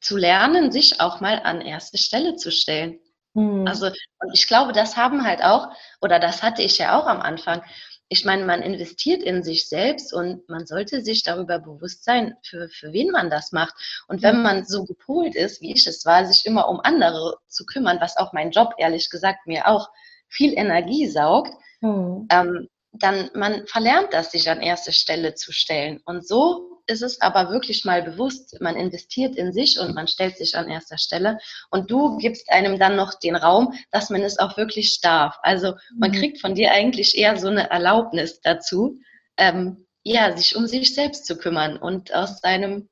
zu 0.00 0.16
lernen, 0.16 0.72
sich 0.72 1.00
auch 1.00 1.20
mal 1.20 1.40
an 1.42 1.60
erste 1.60 1.98
Stelle 1.98 2.36
zu 2.36 2.50
stellen. 2.50 2.98
Mhm. 3.34 3.66
Also, 3.66 3.86
und 3.86 4.32
ich 4.32 4.46
glaube, 4.46 4.72
das 4.72 4.96
haben 4.96 5.24
halt 5.24 5.42
auch, 5.42 5.68
oder 6.00 6.18
das 6.18 6.42
hatte 6.42 6.62
ich 6.62 6.78
ja 6.78 6.98
auch 6.98 7.06
am 7.06 7.20
Anfang. 7.20 7.62
Ich 8.08 8.24
meine, 8.24 8.44
man 8.44 8.62
investiert 8.62 9.22
in 9.22 9.42
sich 9.42 9.68
selbst 9.68 10.12
und 10.12 10.48
man 10.48 10.66
sollte 10.66 11.02
sich 11.02 11.22
darüber 11.22 11.58
bewusst 11.58 12.04
sein, 12.04 12.34
für, 12.42 12.68
für 12.68 12.92
wen 12.92 13.10
man 13.10 13.30
das 13.30 13.50
macht. 13.50 13.74
Und 14.08 14.22
wenn 14.22 14.36
hm. 14.36 14.42
man 14.42 14.64
so 14.64 14.84
gepolt 14.84 15.34
ist, 15.34 15.60
wie 15.60 15.72
ich 15.72 15.86
es 15.86 16.04
war, 16.04 16.24
sich 16.26 16.46
immer 16.46 16.68
um 16.68 16.80
andere 16.80 17.38
zu 17.48 17.64
kümmern, 17.64 18.00
was 18.00 18.16
auch 18.16 18.32
mein 18.32 18.50
Job, 18.50 18.74
ehrlich 18.78 19.10
gesagt, 19.10 19.46
mir 19.46 19.66
auch 19.66 19.88
viel 20.28 20.52
Energie 20.56 21.08
saugt, 21.08 21.52
mhm. 21.80 22.26
ähm, 22.30 22.68
dann 22.92 23.30
man 23.34 23.66
verlernt 23.66 24.12
das, 24.12 24.32
sich 24.32 24.48
an 24.48 24.60
erste 24.60 24.92
Stelle 24.92 25.34
zu 25.34 25.52
stellen. 25.52 26.00
Und 26.04 26.26
so 26.26 26.73
ist 26.86 27.02
es 27.02 27.20
aber 27.20 27.50
wirklich 27.50 27.84
mal 27.84 28.02
bewusst, 28.02 28.60
man 28.60 28.76
investiert 28.76 29.36
in 29.36 29.52
sich 29.52 29.78
und 29.78 29.94
man 29.94 30.08
stellt 30.08 30.36
sich 30.36 30.56
an 30.56 30.68
erster 30.68 30.98
Stelle 30.98 31.38
und 31.70 31.90
du 31.90 32.16
gibst 32.18 32.50
einem 32.50 32.78
dann 32.78 32.96
noch 32.96 33.14
den 33.14 33.36
Raum, 33.36 33.74
dass 33.90 34.10
man 34.10 34.22
es 34.22 34.38
auch 34.38 34.56
wirklich 34.56 35.00
darf. 35.00 35.38
Also 35.42 35.74
man 35.96 36.10
mhm. 36.10 36.14
kriegt 36.14 36.40
von 36.40 36.54
dir 36.54 36.72
eigentlich 36.72 37.16
eher 37.16 37.36
so 37.36 37.48
eine 37.48 37.70
Erlaubnis 37.70 38.40
dazu, 38.40 39.00
ähm, 39.36 39.86
ja, 40.02 40.36
sich 40.36 40.56
um 40.56 40.66
sich 40.66 40.94
selbst 40.94 41.26
zu 41.26 41.38
kümmern 41.38 41.76
und 41.76 42.14
aus 42.14 42.40
seinem, 42.40 42.88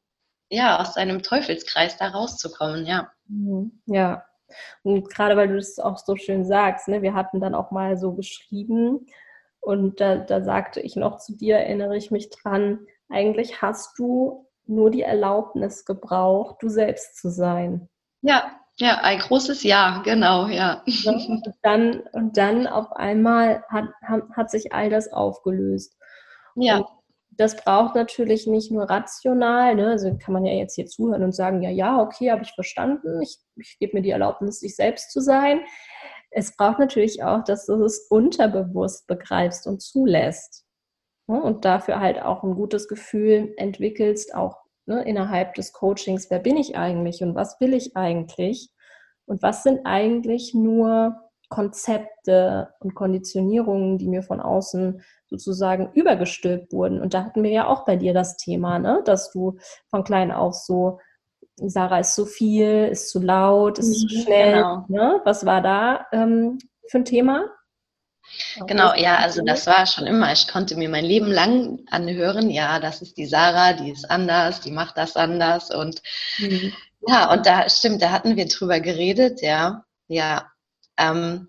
ja, 0.48 0.80
aus 0.80 0.94
seinem 0.94 1.22
Teufelskreis 1.22 1.96
da 1.98 2.08
rauszukommen, 2.08 2.86
ja. 2.86 3.12
Mhm. 3.28 3.82
Ja. 3.86 4.24
Und 4.82 5.08
gerade 5.08 5.36
weil 5.36 5.48
du 5.48 5.56
das 5.56 5.78
auch 5.78 5.98
so 5.98 6.16
schön 6.16 6.44
sagst, 6.44 6.88
ne, 6.88 7.02
wir 7.02 7.14
hatten 7.14 7.40
dann 7.40 7.54
auch 7.54 7.70
mal 7.70 7.96
so 7.96 8.12
geschrieben, 8.14 9.06
und 9.62 10.00
da, 10.00 10.16
da 10.16 10.42
sagte 10.42 10.80
ich 10.80 10.96
noch 10.96 11.18
zu 11.18 11.36
dir, 11.36 11.56
erinnere 11.56 11.96
ich 11.96 12.10
mich 12.10 12.30
dran, 12.30 12.80
eigentlich 13.12 13.62
hast 13.62 13.98
du 13.98 14.46
nur 14.66 14.90
die 14.90 15.02
Erlaubnis 15.02 15.84
gebraucht, 15.84 16.56
du 16.60 16.68
selbst 16.68 17.16
zu 17.16 17.30
sein. 17.30 17.88
Ja, 18.22 18.58
ja, 18.76 18.98
ein 19.02 19.18
großes 19.18 19.62
Ja, 19.64 20.02
genau, 20.04 20.46
ja. 20.46 20.82
Und 21.04 21.52
dann, 21.62 22.00
und 22.12 22.36
dann 22.36 22.66
auf 22.66 22.90
einmal 22.92 23.64
hat, 23.68 23.88
hat 24.34 24.50
sich 24.50 24.72
all 24.72 24.88
das 24.88 25.12
aufgelöst. 25.12 25.96
Ja. 26.54 26.78
Und 26.78 26.86
das 27.30 27.56
braucht 27.56 27.94
natürlich 27.94 28.46
nicht 28.46 28.70
nur 28.70 28.84
rational, 28.84 29.74
ne? 29.74 29.88
also 29.88 30.16
kann 30.18 30.34
man 30.34 30.44
ja 30.44 30.52
jetzt 30.52 30.74
hier 30.74 30.86
zuhören 30.86 31.22
und 31.22 31.34
sagen, 31.34 31.62
ja, 31.62 31.70
ja, 31.70 32.00
okay, 32.00 32.30
habe 32.30 32.42
ich 32.42 32.52
verstanden, 32.52 33.22
ich, 33.22 33.38
ich 33.56 33.78
gebe 33.78 33.96
mir 33.96 34.02
die 34.02 34.10
Erlaubnis, 34.10 34.60
sich 34.60 34.76
selbst 34.76 35.12
zu 35.12 35.20
sein. 35.20 35.60
Es 36.30 36.56
braucht 36.56 36.78
natürlich 36.78 37.22
auch, 37.22 37.44
dass 37.44 37.66
du 37.66 37.82
es 37.84 38.06
unterbewusst 38.10 39.06
begreifst 39.06 39.66
und 39.66 39.82
zulässt. 39.82 40.61
Ne, 41.32 41.42
und 41.42 41.64
dafür 41.64 41.98
halt 41.98 42.20
auch 42.20 42.42
ein 42.42 42.54
gutes 42.54 42.88
Gefühl 42.88 43.54
entwickelst, 43.56 44.34
auch 44.34 44.58
ne, 44.84 45.02
innerhalb 45.04 45.54
des 45.54 45.72
Coachings, 45.72 46.28
wer 46.28 46.40
bin 46.40 46.58
ich 46.58 46.76
eigentlich 46.76 47.22
und 47.22 47.34
was 47.34 47.58
will 47.58 47.72
ich 47.72 47.96
eigentlich 47.96 48.68
und 49.24 49.40
was 49.42 49.62
sind 49.62 49.86
eigentlich 49.86 50.52
nur 50.52 51.16
Konzepte 51.48 52.74
und 52.80 52.94
Konditionierungen, 52.94 53.96
die 53.96 54.08
mir 54.08 54.22
von 54.22 54.42
außen 54.42 55.00
sozusagen 55.26 55.90
übergestülpt 55.94 56.70
wurden. 56.70 57.00
Und 57.00 57.14
da 57.14 57.24
hatten 57.24 57.42
wir 57.42 57.50
ja 57.50 57.66
auch 57.66 57.86
bei 57.86 57.96
dir 57.96 58.12
das 58.12 58.36
Thema, 58.36 58.78
ne? 58.78 59.00
dass 59.06 59.30
du 59.30 59.56
von 59.88 60.04
klein 60.04 60.32
auf 60.32 60.52
so, 60.52 60.98
Sarah 61.56 62.00
ist 62.00 62.14
zu 62.14 62.26
viel, 62.26 62.88
ist 62.90 63.08
zu 63.08 63.20
laut, 63.20 63.78
ist 63.78 64.00
zu 64.00 64.04
mhm, 64.04 64.20
schnell. 64.20 64.54
Genau. 64.56 64.84
Ne? 64.88 65.20
Was 65.24 65.46
war 65.46 65.62
da 65.62 66.04
ähm, 66.12 66.58
für 66.90 66.98
ein 66.98 67.06
Thema? 67.06 67.46
Genau, 68.66 68.94
ja, 68.94 69.16
also 69.16 69.42
das 69.44 69.66
war 69.66 69.86
schon 69.86 70.06
immer. 70.06 70.32
Ich 70.32 70.48
konnte 70.48 70.76
mir 70.76 70.88
mein 70.88 71.04
Leben 71.04 71.30
lang 71.30 71.80
anhören, 71.90 72.50
ja, 72.50 72.80
das 72.80 73.02
ist 73.02 73.16
die 73.16 73.26
Sarah, 73.26 73.72
die 73.72 73.90
ist 73.90 74.10
anders, 74.10 74.60
die 74.60 74.70
macht 74.70 74.96
das 74.96 75.16
anders 75.16 75.70
und 75.70 76.02
mhm. 76.38 76.72
ja, 77.06 77.30
und 77.32 77.46
da 77.46 77.68
stimmt, 77.68 78.02
da 78.02 78.10
hatten 78.10 78.36
wir 78.36 78.46
drüber 78.46 78.80
geredet, 78.80 79.42
ja, 79.42 79.84
ja. 80.08 80.50
Ähm, 80.96 81.48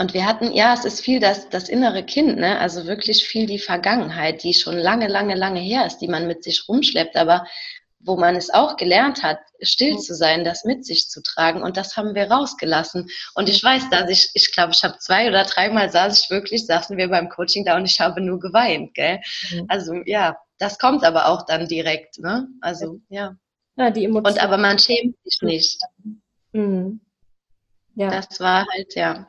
und 0.00 0.14
wir 0.14 0.24
hatten, 0.24 0.52
ja, 0.52 0.72
es 0.72 0.86
ist 0.86 1.02
viel 1.02 1.20
das, 1.20 1.50
das 1.50 1.68
innere 1.68 2.02
Kind, 2.02 2.38
ne? 2.38 2.58
also 2.58 2.86
wirklich 2.86 3.26
viel 3.28 3.44
die 3.44 3.58
Vergangenheit, 3.58 4.42
die 4.42 4.54
schon 4.54 4.78
lange, 4.78 5.08
lange, 5.08 5.34
lange 5.34 5.60
her 5.60 5.84
ist, 5.84 5.98
die 5.98 6.08
man 6.08 6.26
mit 6.26 6.42
sich 6.42 6.66
rumschleppt, 6.66 7.16
aber 7.16 7.44
wo 8.00 8.16
man 8.16 8.34
es 8.34 8.50
auch 8.50 8.76
gelernt 8.76 9.22
hat, 9.22 9.38
still 9.60 9.98
zu 9.98 10.14
sein, 10.14 10.44
das 10.44 10.64
mit 10.64 10.84
sich 10.84 11.08
zu 11.08 11.22
tragen. 11.22 11.62
Und 11.62 11.76
das 11.76 11.96
haben 11.96 12.14
wir 12.14 12.30
rausgelassen. 12.30 13.08
Und 13.34 13.48
ich 13.48 13.62
weiß, 13.62 13.90
dass 13.90 14.10
ich, 14.10 14.30
ich 14.34 14.52
glaube, 14.52 14.72
ich 14.72 14.82
habe 14.82 14.98
zwei 14.98 15.28
oder 15.28 15.44
dreimal 15.44 15.90
saß 15.90 16.24
ich 16.24 16.30
wirklich, 16.30 16.66
saßen 16.66 16.96
wir 16.96 17.08
beim 17.08 17.28
Coaching 17.28 17.64
da 17.64 17.76
und 17.76 17.84
ich 17.84 18.00
habe 18.00 18.20
nur 18.20 18.40
geweint, 18.40 18.94
gell? 18.94 19.20
Mhm. 19.52 19.66
Also 19.68 19.94
ja, 20.06 20.36
das 20.58 20.78
kommt 20.78 21.04
aber 21.04 21.26
auch 21.26 21.44
dann 21.46 21.68
direkt, 21.68 22.18
ne? 22.18 22.48
Also 22.60 23.00
ja. 23.08 23.36
Ja, 23.76 23.90
die 23.90 24.04
Emotionen. 24.04 24.36
Und 24.36 24.42
aber 24.42 24.58
man 24.58 24.78
schämt 24.78 25.16
sich 25.24 25.40
nicht. 25.42 25.80
Mhm. 26.52 27.00
Ja. 27.94 28.10
Das 28.10 28.40
war 28.40 28.66
halt, 28.72 28.94
ja. 28.94 29.26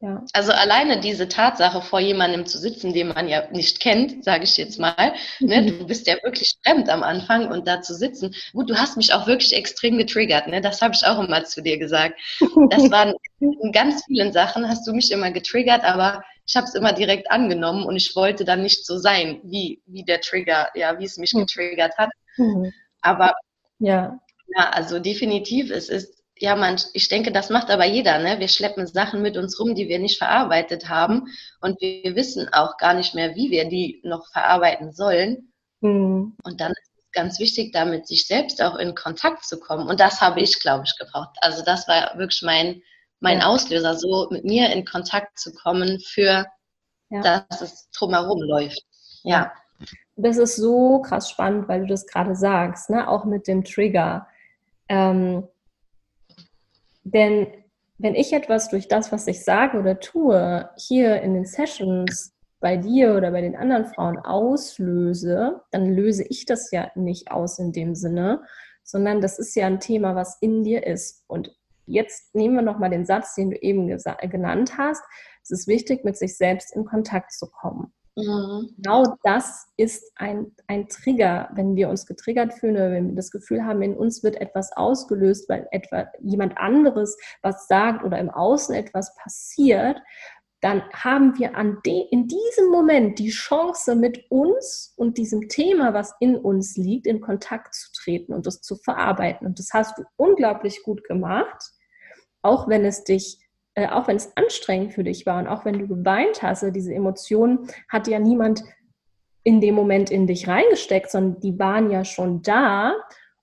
Ja. 0.00 0.24
Also 0.32 0.52
alleine 0.52 1.00
diese 1.00 1.26
Tatsache, 1.26 1.82
vor 1.82 1.98
jemandem 1.98 2.46
zu 2.46 2.58
sitzen, 2.58 2.92
den 2.92 3.08
man 3.08 3.28
ja 3.28 3.50
nicht 3.50 3.80
kennt, 3.80 4.22
sage 4.22 4.44
ich 4.44 4.56
jetzt 4.56 4.78
mal, 4.78 5.14
ne, 5.40 5.62
mhm. 5.62 5.66
du 5.66 5.86
bist 5.86 6.06
ja 6.06 6.14
wirklich 6.22 6.54
fremd 6.64 6.88
am 6.88 7.02
Anfang 7.02 7.50
und 7.50 7.66
da 7.66 7.82
zu 7.82 7.94
sitzen. 7.94 8.32
Gut, 8.52 8.70
du 8.70 8.76
hast 8.76 8.96
mich 8.96 9.12
auch 9.12 9.26
wirklich 9.26 9.56
extrem 9.56 9.98
getriggert, 9.98 10.46
ne? 10.46 10.60
das 10.60 10.82
habe 10.82 10.94
ich 10.94 11.04
auch 11.04 11.18
immer 11.18 11.44
zu 11.44 11.62
dir 11.62 11.78
gesagt. 11.78 12.14
Das 12.70 12.90
waren 12.92 13.14
in 13.40 13.72
ganz 13.72 14.04
vielen 14.04 14.32
Sachen, 14.32 14.68
hast 14.68 14.86
du 14.86 14.92
mich 14.92 15.10
immer 15.10 15.32
getriggert, 15.32 15.82
aber 15.82 16.22
ich 16.46 16.54
habe 16.54 16.66
es 16.66 16.74
immer 16.74 16.92
direkt 16.92 17.30
angenommen 17.30 17.84
und 17.84 17.96
ich 17.96 18.14
wollte 18.14 18.44
dann 18.44 18.62
nicht 18.62 18.86
so 18.86 18.98
sein, 18.98 19.40
wie, 19.42 19.82
wie 19.86 20.04
der 20.04 20.20
Trigger, 20.20 20.68
ja, 20.74 20.98
wie 20.98 21.04
es 21.04 21.18
mich 21.18 21.32
mhm. 21.34 21.40
getriggert 21.40 21.96
hat. 21.98 22.10
Mhm. 22.36 22.72
Aber 23.02 23.34
ja. 23.80 24.18
ja, 24.56 24.70
also 24.70 25.00
definitiv, 25.00 25.70
es 25.70 25.88
ist 25.88 26.17
ja, 26.40 26.56
man, 26.56 26.76
ich 26.92 27.08
denke, 27.08 27.32
das 27.32 27.50
macht 27.50 27.70
aber 27.70 27.84
jeder, 27.84 28.18
ne? 28.18 28.38
Wir 28.38 28.48
schleppen 28.48 28.86
Sachen 28.86 29.22
mit 29.22 29.36
uns 29.36 29.58
rum, 29.58 29.74
die 29.74 29.88
wir 29.88 29.98
nicht 29.98 30.18
verarbeitet 30.18 30.88
haben 30.88 31.28
und 31.60 31.80
wir 31.80 32.14
wissen 32.14 32.48
auch 32.52 32.76
gar 32.76 32.94
nicht 32.94 33.14
mehr, 33.14 33.34
wie 33.34 33.50
wir 33.50 33.68
die 33.68 34.00
noch 34.04 34.30
verarbeiten 34.32 34.92
sollen. 34.92 35.52
Mhm. 35.80 36.36
Und 36.42 36.60
dann 36.60 36.72
ist 36.72 36.92
es 36.96 37.10
ganz 37.12 37.38
wichtig, 37.38 37.72
da 37.72 37.84
mit 37.84 38.06
sich 38.06 38.26
selbst 38.26 38.62
auch 38.62 38.76
in 38.76 38.94
Kontakt 38.94 39.44
zu 39.44 39.58
kommen. 39.58 39.88
Und 39.88 40.00
das 40.00 40.20
habe 40.20 40.40
ich, 40.40 40.60
glaube 40.60 40.84
ich, 40.86 40.96
gebraucht. 40.96 41.36
Also 41.40 41.64
das 41.64 41.88
war 41.88 42.16
wirklich 42.18 42.42
mein, 42.42 42.82
mein 43.20 43.40
ja. 43.40 43.46
Auslöser, 43.46 43.94
so 43.94 44.28
mit 44.30 44.44
mir 44.44 44.72
in 44.72 44.84
Kontakt 44.84 45.38
zu 45.38 45.52
kommen 45.52 46.00
für, 46.00 46.46
ja. 47.10 47.20
dass 47.20 47.60
es 47.60 47.90
drumherum 47.90 48.42
läuft. 48.42 48.82
Ja. 49.24 49.52
Das 50.16 50.36
ist 50.36 50.56
so 50.56 51.00
krass 51.02 51.30
spannend, 51.30 51.68
weil 51.68 51.82
du 51.82 51.86
das 51.86 52.06
gerade 52.06 52.34
sagst, 52.34 52.90
ne? 52.90 53.08
auch 53.08 53.24
mit 53.24 53.46
dem 53.46 53.64
Trigger. 53.64 54.26
Ähm, 54.88 55.46
denn 57.12 57.46
wenn 57.98 58.14
ich 58.14 58.32
etwas 58.32 58.68
durch 58.68 58.88
das, 58.88 59.10
was 59.12 59.26
ich 59.26 59.44
sage 59.44 59.78
oder 59.78 59.98
tue, 59.98 60.68
hier 60.76 61.20
in 61.20 61.34
den 61.34 61.44
Sessions 61.44 62.32
bei 62.60 62.76
dir 62.76 63.14
oder 63.16 63.30
bei 63.30 63.40
den 63.40 63.56
anderen 63.56 63.86
Frauen 63.86 64.18
auslöse, 64.18 65.60
dann 65.70 65.94
löse 65.94 66.24
ich 66.24 66.46
das 66.46 66.70
ja 66.70 66.90
nicht 66.94 67.30
aus 67.30 67.58
in 67.58 67.72
dem 67.72 67.94
Sinne, 67.94 68.42
sondern 68.82 69.20
das 69.20 69.38
ist 69.38 69.54
ja 69.54 69.66
ein 69.66 69.80
Thema, 69.80 70.14
was 70.14 70.38
in 70.40 70.62
dir 70.62 70.86
ist. 70.86 71.24
Und 71.26 71.54
jetzt 71.86 72.34
nehmen 72.34 72.54
wir 72.54 72.62
nochmal 72.62 72.90
den 72.90 73.04
Satz, 73.04 73.34
den 73.34 73.50
du 73.50 73.56
eben 73.56 73.86
genannt 74.30 74.78
hast. 74.78 75.02
Es 75.42 75.50
ist 75.50 75.66
wichtig, 75.66 76.04
mit 76.04 76.16
sich 76.16 76.36
selbst 76.36 76.74
in 76.74 76.84
Kontakt 76.84 77.32
zu 77.32 77.48
kommen. 77.48 77.92
Mhm. 78.18 78.74
Genau 78.76 79.16
das 79.22 79.68
ist 79.76 80.12
ein, 80.16 80.52
ein 80.66 80.88
Trigger, 80.88 81.48
wenn 81.54 81.76
wir 81.76 81.88
uns 81.88 82.04
getriggert 82.04 82.52
fühlen 82.52 82.76
oder 82.76 82.90
wenn 82.90 83.08
wir 83.10 83.14
das 83.14 83.30
Gefühl 83.30 83.64
haben, 83.64 83.80
in 83.82 83.96
uns 83.96 84.24
wird 84.24 84.40
etwas 84.40 84.76
ausgelöst, 84.76 85.48
weil 85.48 85.68
etwa 85.70 86.08
jemand 86.20 86.58
anderes 86.58 87.16
was 87.42 87.68
sagt 87.68 88.04
oder 88.04 88.18
im 88.18 88.30
Außen 88.30 88.74
etwas 88.74 89.14
passiert, 89.14 90.02
dann 90.60 90.82
haben 90.92 91.38
wir 91.38 91.56
an 91.56 91.78
de, 91.86 92.08
in 92.10 92.26
diesem 92.26 92.70
Moment 92.72 93.20
die 93.20 93.30
Chance, 93.30 93.94
mit 93.94 94.28
uns 94.30 94.92
und 94.96 95.16
diesem 95.16 95.48
Thema, 95.48 95.94
was 95.94 96.14
in 96.18 96.36
uns 96.36 96.76
liegt, 96.76 97.06
in 97.06 97.20
Kontakt 97.20 97.76
zu 97.76 97.92
treten 97.92 98.32
und 98.32 98.46
das 98.46 98.60
zu 98.60 98.74
verarbeiten. 98.74 99.46
Und 99.46 99.60
das 99.60 99.70
hast 99.72 99.96
du 99.96 100.02
unglaublich 100.16 100.82
gut 100.82 101.04
gemacht, 101.04 101.70
auch 102.42 102.68
wenn 102.68 102.84
es 102.84 103.04
dich 103.04 103.38
äh, 103.78 103.86
auch 103.86 104.08
wenn 104.08 104.16
es 104.16 104.36
anstrengend 104.36 104.92
für 104.92 105.04
dich 105.04 105.24
war 105.24 105.38
und 105.38 105.46
auch 105.46 105.64
wenn 105.64 105.78
du 105.78 105.86
geweint 105.86 106.42
hast, 106.42 106.64
also 106.64 106.72
diese 106.72 106.92
Emotionen 106.92 107.68
hat 107.88 108.08
ja 108.08 108.18
niemand 108.18 108.64
in 109.44 109.60
dem 109.60 109.76
Moment 109.76 110.10
in 110.10 110.26
dich 110.26 110.48
reingesteckt, 110.48 111.12
sondern 111.12 111.40
die 111.40 111.60
waren 111.60 111.88
ja 111.88 112.04
schon 112.04 112.42
da 112.42 112.94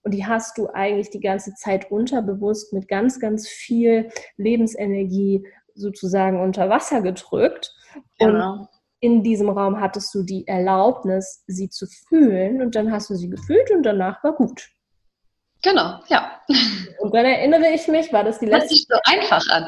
und 0.03 0.13
die 0.13 0.25
hast 0.25 0.57
du 0.57 0.67
eigentlich 0.67 1.09
die 1.09 1.21
ganze 1.21 1.53
Zeit 1.53 1.89
unterbewusst 1.89 2.73
mit 2.73 2.89
ganz, 2.89 3.21
ganz 3.21 3.47
viel 3.47 4.09
Lebensenergie 4.35 5.47
sozusagen 5.73 6.41
unter 6.41 6.69
Wasser 6.69 7.01
gedrückt. 7.01 7.73
Genau. 8.19 8.51
Und 8.51 8.67
in 8.99 9.23
diesem 9.23 9.49
Raum 9.49 9.79
hattest 9.79 10.13
du 10.13 10.23
die 10.23 10.45
Erlaubnis, 10.47 11.45
sie 11.47 11.69
zu 11.69 11.87
fühlen 11.87 12.61
und 12.61 12.75
dann 12.75 12.91
hast 12.91 13.09
du 13.09 13.15
sie 13.15 13.29
gefühlt 13.29 13.71
und 13.71 13.83
danach 13.83 14.21
war 14.21 14.33
gut. 14.33 14.69
Genau, 15.63 15.99
ja. 16.07 16.41
Und 16.99 17.15
dann 17.15 17.25
erinnere 17.25 17.69
ich 17.73 17.87
mich, 17.87 18.11
war 18.13 18.23
das 18.23 18.39
die 18.39 18.45
letzte. 18.45 18.59
Hört 18.59 18.69
sich 18.69 18.87
so 18.87 18.97
einfach 19.05 19.47
an. 19.49 19.67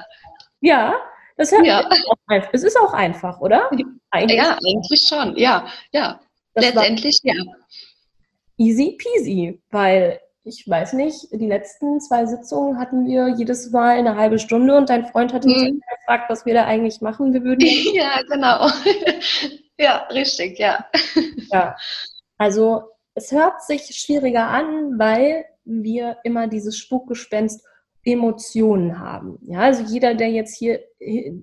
Ja, 0.62 0.96
das 1.38 1.52
hört 1.52 1.66
ja. 1.66 1.88
Auch 1.88 2.44
es 2.52 2.64
ist 2.64 2.78
auch 2.78 2.94
einfach, 2.94 3.40
oder? 3.40 3.70
Eigentlich 4.10 4.38
ja, 4.38 4.58
eigentlich 4.66 5.02
schon. 5.08 5.38
Ja, 5.38 5.68
ja. 5.92 6.20
Das 6.54 6.66
Letztendlich 6.66 7.20
ja. 7.24 7.36
Easy 8.58 8.98
peasy, 8.98 9.62
weil 9.70 10.20
ich 10.44 10.68
weiß 10.68 10.94
nicht, 10.94 11.28
die 11.32 11.46
letzten 11.46 12.00
zwei 12.00 12.26
Sitzungen 12.26 12.80
hatten 12.80 13.06
wir 13.06 13.28
jedes 13.28 13.70
Mal 13.72 13.98
eine 13.98 14.16
halbe 14.16 14.40
Stunde 14.40 14.76
und 14.76 14.90
dein 14.90 15.06
Freund 15.06 15.34
hat 15.34 15.46
uns 15.46 15.62
mhm. 15.62 15.82
gefragt, 16.00 16.30
was 16.30 16.46
wir 16.46 16.54
da 16.54 16.66
eigentlich 16.66 17.02
machen. 17.02 17.34
Wir 17.34 17.44
würden 17.44 17.60
ja, 17.94 18.22
genau. 18.28 18.70
ja, 19.78 20.08
richtig, 20.12 20.58
ja. 20.58 20.88
Ja, 21.52 21.76
also 22.38 22.84
es 23.14 23.32
hört 23.32 23.62
sich 23.64 23.84
schwieriger 23.96 24.48
an, 24.48 24.98
weil 24.98 25.46
wir 25.66 26.18
immer 26.24 26.48
dieses 26.48 26.78
Spukgespenst 26.78 27.64
Emotionen 28.08 29.00
haben. 29.00 29.38
Ja, 29.42 29.60
also 29.60 29.84
jeder, 29.84 30.16
der 30.16 30.32
jetzt 30.32 30.56
hier 30.56 30.80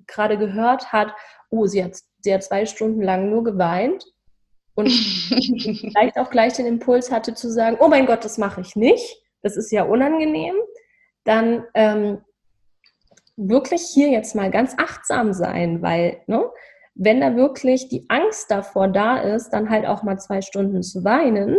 gerade 0.07 0.37
gehört 0.37 0.91
hat, 0.91 1.13
oh, 1.51 1.67
sie 1.67 1.83
hat, 1.83 1.95
sie 2.21 2.33
hat 2.33 2.43
zwei 2.43 2.65
Stunden 2.65 3.03
lang 3.03 3.29
nur 3.29 3.43
geweint 3.43 4.03
und 4.73 4.89
vielleicht 4.89 6.17
auch 6.17 6.31
gleich 6.31 6.53
den 6.53 6.65
Impuls 6.65 7.11
hatte 7.11 7.35
zu 7.35 7.51
sagen, 7.51 7.77
oh 7.79 7.87
mein 7.87 8.07
Gott, 8.07 8.25
das 8.25 8.39
mache 8.39 8.61
ich 8.61 8.75
nicht, 8.75 9.15
das 9.43 9.57
ist 9.57 9.71
ja 9.71 9.83
unangenehm, 9.83 10.55
dann 11.23 11.65
ähm, 11.75 12.21
wirklich 13.37 13.83
hier 13.83 14.09
jetzt 14.09 14.35
mal 14.35 14.49
ganz 14.49 14.73
achtsam 14.77 15.33
sein, 15.33 15.83
weil, 15.83 16.21
ne, 16.25 16.49
wenn 16.95 17.21
da 17.21 17.35
wirklich 17.35 17.89
die 17.89 18.05
Angst 18.09 18.49
davor 18.49 18.87
da 18.87 19.17
ist, 19.17 19.49
dann 19.49 19.69
halt 19.69 19.85
auch 19.85 20.01
mal 20.01 20.17
zwei 20.17 20.41
Stunden 20.41 20.81
zu 20.81 21.03
weinen, 21.03 21.57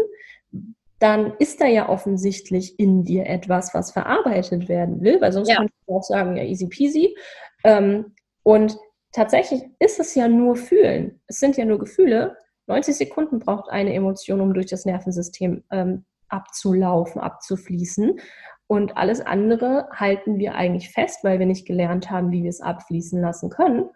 dann 0.99 1.35
ist 1.39 1.61
da 1.61 1.67
ja 1.67 1.89
offensichtlich 1.89 2.79
in 2.79 3.05
dir 3.05 3.27
etwas, 3.27 3.75
was 3.75 3.93
verarbeitet 3.93 4.69
werden 4.69 5.03
will, 5.03 5.21
weil 5.21 5.33
sonst 5.33 5.51
ja. 5.51 5.57
kannst 5.57 5.75
du 5.87 5.95
auch 5.95 6.03
sagen, 6.03 6.37
ja, 6.37 6.45
easy 6.45 6.69
peasy. 6.69 7.17
Ähm, 7.65 8.15
und 8.43 8.79
tatsächlich 9.13 9.63
ist 9.79 10.01
es 10.01 10.15
ja 10.15 10.29
nur 10.29 10.57
Fühlen. 10.57 11.21
Es 11.27 11.39
sind 11.39 11.57
ja 11.57 11.65
nur 11.65 11.79
Gefühle. 11.79 12.37
90 12.67 12.97
Sekunden 12.97 13.39
braucht 13.39 13.71
eine 13.71 13.93
Emotion, 13.93 14.41
um 14.41 14.55
durch 14.55 14.67
das 14.67 14.87
Nervensystem 14.87 15.65
ähm, 15.71 16.05
abzulaufen, 16.29 17.21
abzufließen. 17.21 18.19
Und 18.67 18.97
alles 18.97 19.21
andere 19.21 19.89
halten 19.93 20.39
wir 20.39 20.55
eigentlich 20.55 20.91
fest, 20.91 21.23
weil 21.23 21.39
wir 21.39 21.47
nicht 21.47 21.67
gelernt 21.67 22.11
haben, 22.11 22.33
wie 22.33 22.43
wir 22.43 22.51
es 22.51 22.61
abfließen 22.61 23.21
lassen 23.21 23.51
können. 23.51 23.91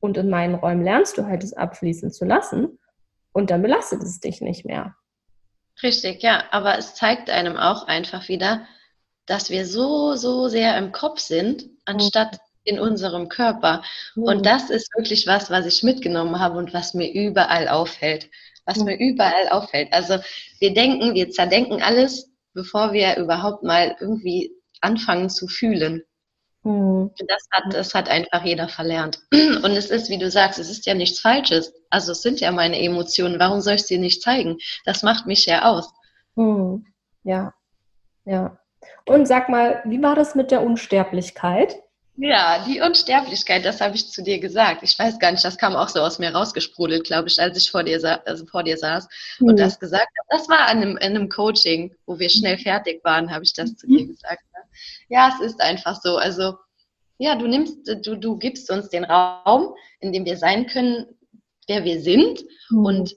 Und 0.00 0.16
in 0.16 0.30
meinen 0.30 0.54
Räumen 0.54 0.82
lernst 0.82 1.16
du 1.18 1.26
halt, 1.26 1.44
es 1.44 1.52
abfließen 1.52 2.10
zu 2.10 2.24
lassen. 2.24 2.78
Und 3.32 3.50
dann 3.50 3.62
belastet 3.62 4.02
es 4.02 4.18
dich 4.20 4.40
nicht 4.40 4.64
mehr. 4.64 4.96
Richtig, 5.82 6.22
ja. 6.22 6.44
Aber 6.50 6.78
es 6.78 6.94
zeigt 6.94 7.30
einem 7.30 7.56
auch 7.56 7.86
einfach 7.86 8.28
wieder, 8.28 8.66
dass 9.26 9.50
wir 9.50 9.66
so, 9.66 10.14
so 10.16 10.48
sehr 10.48 10.76
im 10.78 10.92
Kopf 10.92 11.20
sind, 11.20 11.68
anstatt 11.84 12.32
mhm. 12.32 12.38
in 12.64 12.80
unserem 12.80 13.28
Körper. 13.28 13.82
Mhm. 14.14 14.22
Und 14.22 14.46
das 14.46 14.70
ist 14.70 14.90
wirklich 14.96 15.26
was, 15.26 15.50
was 15.50 15.66
ich 15.66 15.82
mitgenommen 15.82 16.38
habe 16.38 16.58
und 16.58 16.72
was 16.72 16.94
mir 16.94 17.12
überall 17.12 17.68
auffällt. 17.68 18.30
Was 18.64 18.78
mhm. 18.78 18.84
mir 18.84 18.98
überall 18.98 19.48
auffällt. 19.50 19.92
Also 19.92 20.18
wir 20.60 20.72
denken, 20.72 21.14
wir 21.14 21.30
zerdenken 21.30 21.82
alles, 21.82 22.30
bevor 22.54 22.92
wir 22.92 23.16
überhaupt 23.16 23.62
mal 23.62 23.96
irgendwie 24.00 24.52
anfangen 24.80 25.28
zu 25.28 25.46
fühlen. 25.48 26.02
Mhm. 26.66 27.12
Das 27.28 27.46
hat, 27.52 27.72
das 27.72 27.94
hat 27.94 28.08
einfach 28.08 28.44
jeder 28.44 28.68
verlernt. 28.68 29.20
Und 29.32 29.70
es 29.76 29.88
ist, 29.88 30.10
wie 30.10 30.18
du 30.18 30.28
sagst, 30.28 30.58
es 30.58 30.68
ist 30.68 30.84
ja 30.84 30.94
nichts 30.94 31.20
Falsches. 31.20 31.72
Also 31.90 32.10
es 32.10 32.22
sind 32.22 32.40
ja 32.40 32.50
meine 32.50 32.82
Emotionen. 32.82 33.38
Warum 33.38 33.60
soll 33.60 33.74
ich 33.74 33.84
sie 33.84 33.98
nicht 33.98 34.20
zeigen? 34.20 34.58
Das 34.84 35.04
macht 35.04 35.26
mich 35.26 35.46
ja 35.46 35.64
aus. 35.64 35.92
Mhm. 36.34 36.84
Ja, 37.22 37.54
ja. 38.24 38.58
Und 39.06 39.26
sag 39.26 39.48
mal, 39.48 39.80
wie 39.84 40.02
war 40.02 40.16
das 40.16 40.34
mit 40.34 40.50
der 40.50 40.62
Unsterblichkeit? 40.62 41.76
Ja, 42.16 42.64
die 42.66 42.80
Unsterblichkeit, 42.80 43.64
das 43.64 43.80
habe 43.80 43.94
ich 43.94 44.10
zu 44.10 44.22
dir 44.22 44.40
gesagt. 44.40 44.82
Ich 44.82 44.98
weiß 44.98 45.18
gar 45.20 45.30
nicht, 45.30 45.44
das 45.44 45.58
kam 45.58 45.76
auch 45.76 45.88
so 45.88 46.00
aus 46.00 46.18
mir 46.18 46.34
rausgesprudelt, 46.34 47.04
glaube 47.04 47.28
ich, 47.28 47.38
als 47.38 47.56
ich 47.58 47.70
vor 47.70 47.84
dir, 47.84 48.00
sa 48.00 48.20
also 48.24 48.46
vor 48.46 48.64
dir 48.64 48.76
saß 48.76 49.06
mhm. 49.38 49.50
und 49.50 49.60
das 49.60 49.78
gesagt 49.78 50.08
habe. 50.18 50.28
Das 50.30 50.48
war 50.48 50.66
an 50.66 50.78
einem, 50.78 50.96
in 50.96 51.14
einem 51.14 51.28
Coaching, 51.28 51.94
wo 52.06 52.18
wir 52.18 52.30
schnell 52.30 52.58
fertig 52.58 53.04
waren, 53.04 53.30
habe 53.30 53.44
ich 53.44 53.52
das 53.52 53.76
zu 53.76 53.86
dir 53.86 54.06
gesagt. 54.06 54.42
Ja, 55.08 55.32
es 55.34 55.40
ist 55.40 55.60
einfach 55.60 56.00
so. 56.02 56.16
Also, 56.16 56.54
ja, 57.18 57.34
du 57.36 57.46
nimmst, 57.46 57.78
du, 58.04 58.16
du 58.16 58.36
gibst 58.36 58.70
uns 58.70 58.88
den 58.88 59.04
Raum, 59.04 59.74
in 60.00 60.12
dem 60.12 60.24
wir 60.24 60.36
sein 60.36 60.66
können, 60.66 61.06
wer 61.66 61.84
wir 61.84 62.00
sind. 62.00 62.44
Mhm. 62.70 62.84
Und 62.84 63.16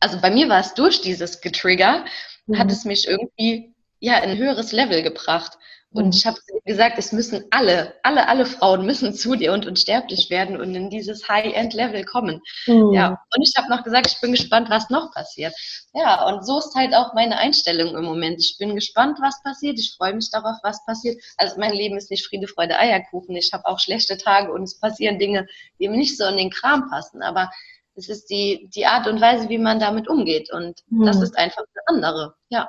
also 0.00 0.20
bei 0.20 0.30
mir 0.30 0.48
war 0.48 0.60
es 0.60 0.74
durch 0.74 1.00
dieses 1.00 1.40
Getrigger, 1.40 2.04
mhm. 2.46 2.58
hat 2.58 2.70
es 2.70 2.84
mich 2.84 3.06
irgendwie 3.06 3.74
ja 4.00 4.18
in 4.18 4.30
ein 4.30 4.38
höheres 4.38 4.72
Level 4.72 5.02
gebracht. 5.02 5.58
Und 5.92 6.06
mhm. 6.06 6.10
ich 6.10 6.26
habe 6.26 6.38
gesagt, 6.64 6.98
es 6.98 7.12
müssen 7.12 7.44
alle, 7.50 7.94
alle, 8.02 8.28
alle 8.28 8.44
Frauen 8.44 8.84
müssen 8.84 9.14
zu 9.14 9.34
dir 9.36 9.52
und 9.52 9.66
unsterblich 9.66 10.30
werden 10.30 10.60
und 10.60 10.74
in 10.74 10.90
dieses 10.90 11.28
High-End-Level 11.28 12.04
kommen. 12.04 12.42
Mhm. 12.66 12.92
Ja, 12.92 13.22
und 13.34 13.42
ich 13.42 13.52
habe 13.56 13.70
noch 13.70 13.84
gesagt, 13.84 14.08
ich 14.08 14.20
bin 14.20 14.32
gespannt, 14.32 14.68
was 14.68 14.90
noch 14.90 15.12
passiert. 15.12 15.54
Ja, 15.94 16.26
und 16.26 16.44
so 16.44 16.58
ist 16.58 16.74
halt 16.74 16.94
auch 16.94 17.14
meine 17.14 17.38
Einstellung 17.38 17.96
im 17.96 18.04
Moment. 18.04 18.40
Ich 18.40 18.56
bin 18.58 18.74
gespannt, 18.74 19.18
was 19.20 19.42
passiert. 19.42 19.78
Ich 19.78 19.94
freue 19.96 20.14
mich 20.14 20.30
darauf, 20.30 20.56
was 20.62 20.84
passiert. 20.84 21.22
Also 21.36 21.58
mein 21.58 21.72
Leben 21.72 21.96
ist 21.96 22.10
nicht 22.10 22.26
Friede, 22.26 22.48
Freude, 22.48 22.78
Eierkuchen. 22.78 23.36
Ich 23.36 23.52
habe 23.52 23.64
auch 23.66 23.78
schlechte 23.78 24.16
Tage 24.16 24.52
und 24.52 24.64
es 24.64 24.78
passieren 24.78 25.18
Dinge, 25.18 25.46
die 25.78 25.88
mir 25.88 25.96
nicht 25.96 26.18
so 26.18 26.26
in 26.26 26.36
den 26.36 26.50
Kram 26.50 26.90
passen. 26.90 27.22
Aber 27.22 27.50
es 27.94 28.08
ist 28.08 28.26
die, 28.28 28.68
die 28.74 28.86
Art 28.86 29.06
und 29.06 29.20
Weise, 29.20 29.48
wie 29.48 29.58
man 29.58 29.80
damit 29.80 30.08
umgeht. 30.08 30.52
Und 30.52 30.80
mhm. 30.88 31.06
das 31.06 31.22
ist 31.22 31.38
einfach 31.38 31.62
eine 31.62 31.96
andere. 31.96 32.34
Ja. 32.50 32.68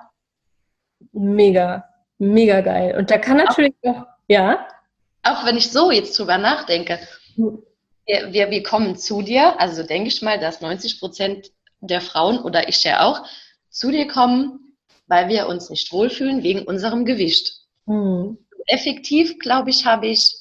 Mega, 1.11 1.83
Mega 2.19 2.61
geil. 2.61 2.95
Und 2.97 3.11
da 3.11 3.17
kann 3.17 3.37
natürlich 3.37 3.75
auch, 3.83 4.03
ja. 4.27 4.67
Auch 5.23 5.45
wenn 5.45 5.57
ich 5.57 5.71
so 5.71 5.91
jetzt 5.91 6.17
drüber 6.17 6.37
nachdenke, 6.37 6.99
hm. 7.35 7.61
wir, 8.05 8.33
wir, 8.33 8.51
wir 8.51 8.63
kommen 8.63 8.97
zu 8.97 9.21
dir, 9.21 9.59
also 9.59 9.83
denke 9.83 10.07
ich 10.07 10.21
mal, 10.21 10.39
dass 10.39 10.61
90 10.61 10.99
Prozent 10.99 11.51
der 11.79 12.01
Frauen 12.01 12.39
oder 12.39 12.69
ich 12.69 12.83
ja 12.83 13.03
auch 13.03 13.23
zu 13.69 13.91
dir 13.91 14.07
kommen, 14.07 14.75
weil 15.07 15.29
wir 15.29 15.47
uns 15.47 15.69
nicht 15.69 15.91
wohlfühlen 15.91 16.43
wegen 16.43 16.63
unserem 16.63 17.05
Gewicht. 17.05 17.53
Mhm. 17.85 18.37
Effektiv, 18.65 19.37
glaube 19.39 19.69
ich, 19.69 19.85
habe 19.85 20.07
ich 20.07 20.33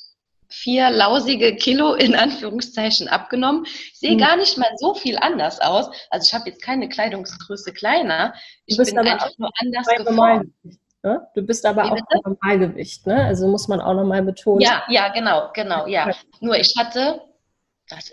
vier 0.48 0.90
lausige 0.90 1.56
Kilo 1.56 1.94
in 1.94 2.14
Anführungszeichen 2.14 3.08
abgenommen. 3.08 3.66
Ich 3.66 3.98
sehe 3.98 4.14
mhm. 4.14 4.18
gar 4.18 4.36
nicht 4.36 4.56
mal 4.56 4.70
so 4.76 4.94
viel 4.94 5.18
anders 5.18 5.60
aus. 5.60 5.90
Also 6.10 6.26
ich 6.26 6.34
habe 6.34 6.48
jetzt 6.48 6.62
keine 6.62 6.88
Kleidungsgröße 6.88 7.72
kleiner. 7.72 8.34
Ich 8.64 8.76
bin 8.76 8.98
einfach 8.98 9.36
nur 9.38 9.50
anders 9.60 9.86
geformt. 9.86 10.52
Ne? 11.06 11.24
Du 11.36 11.42
bist 11.42 11.64
aber 11.64 11.84
auch 11.84 11.96
im 11.96 12.20
Normalgewicht, 12.24 13.06
ne? 13.06 13.26
Also 13.26 13.46
muss 13.46 13.68
man 13.68 13.80
auch 13.80 13.94
nochmal 13.94 14.22
betonen. 14.22 14.60
Ja, 14.60 14.82
ja, 14.88 15.08
genau, 15.10 15.50
genau, 15.54 15.86
ja. 15.86 16.10
Nur 16.40 16.56
ich 16.56 16.74
hatte, 16.76 17.20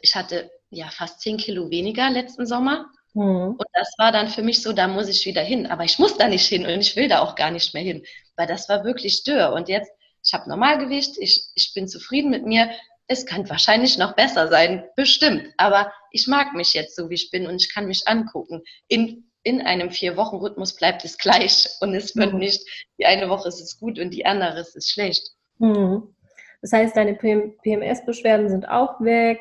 ich 0.03 0.15
hatte 0.15 0.51
ja 0.69 0.87
fast 0.91 1.21
zehn 1.21 1.37
Kilo 1.37 1.71
weniger 1.71 2.11
letzten 2.11 2.45
Sommer. 2.45 2.85
Mhm. 3.15 3.55
Und 3.57 3.65
das 3.73 3.95
war 3.97 4.11
dann 4.11 4.27
für 4.27 4.43
mich 4.43 4.61
so, 4.61 4.73
da 4.73 4.87
muss 4.87 5.07
ich 5.07 5.25
wieder 5.25 5.41
hin. 5.41 5.65
Aber 5.65 5.83
ich 5.83 5.97
muss 5.97 6.19
da 6.19 6.27
nicht 6.27 6.45
hin 6.45 6.67
und 6.67 6.81
ich 6.81 6.95
will 6.95 7.07
da 7.07 7.21
auch 7.21 7.33
gar 7.33 7.49
nicht 7.49 7.73
mehr 7.73 7.81
hin, 7.81 8.03
weil 8.35 8.45
das 8.45 8.69
war 8.69 8.83
wirklich 8.83 9.23
dürr. 9.23 9.53
Und 9.53 9.69
jetzt, 9.69 9.91
ich 10.23 10.31
habe 10.35 10.47
Normalgewicht, 10.47 11.17
ich, 11.17 11.47
ich 11.55 11.73
bin 11.73 11.87
zufrieden 11.87 12.29
mit 12.29 12.45
mir. 12.45 12.69
Es 13.07 13.25
kann 13.25 13.49
wahrscheinlich 13.49 13.97
noch 13.97 14.15
besser 14.15 14.49
sein, 14.49 14.83
bestimmt. 14.95 15.47
Aber 15.57 15.91
ich 16.11 16.27
mag 16.27 16.53
mich 16.53 16.75
jetzt 16.75 16.95
so, 16.95 17.09
wie 17.09 17.15
ich 17.15 17.31
bin 17.31 17.47
und 17.47 17.55
ich 17.55 17.73
kann 17.73 17.87
mich 17.87 18.07
angucken. 18.07 18.61
In, 18.87 19.31
in 19.43 19.61
einem 19.61 19.91
Vier-Wochen-Rhythmus 19.91 20.75
bleibt 20.75 21.03
es 21.05 21.17
gleich 21.17 21.69
und 21.81 21.93
es 21.93 22.15
wird 22.15 22.33
mhm. 22.33 22.39
nicht, 22.39 22.65
die 22.97 23.05
eine 23.05 23.29
Woche 23.29 23.49
ist 23.49 23.61
es 23.61 23.77
gut 23.77 23.99
und 23.99 24.11
die 24.11 24.25
andere 24.25 24.59
ist 24.59 24.75
es 24.75 24.89
schlecht. 24.89 25.31
Mhm. 25.59 26.15
Das 26.61 26.71
heißt, 26.71 26.95
deine 26.95 27.13
PMS-Beschwerden 27.13 28.49
sind 28.49 28.69
auch 28.69 29.01
weg. 29.01 29.39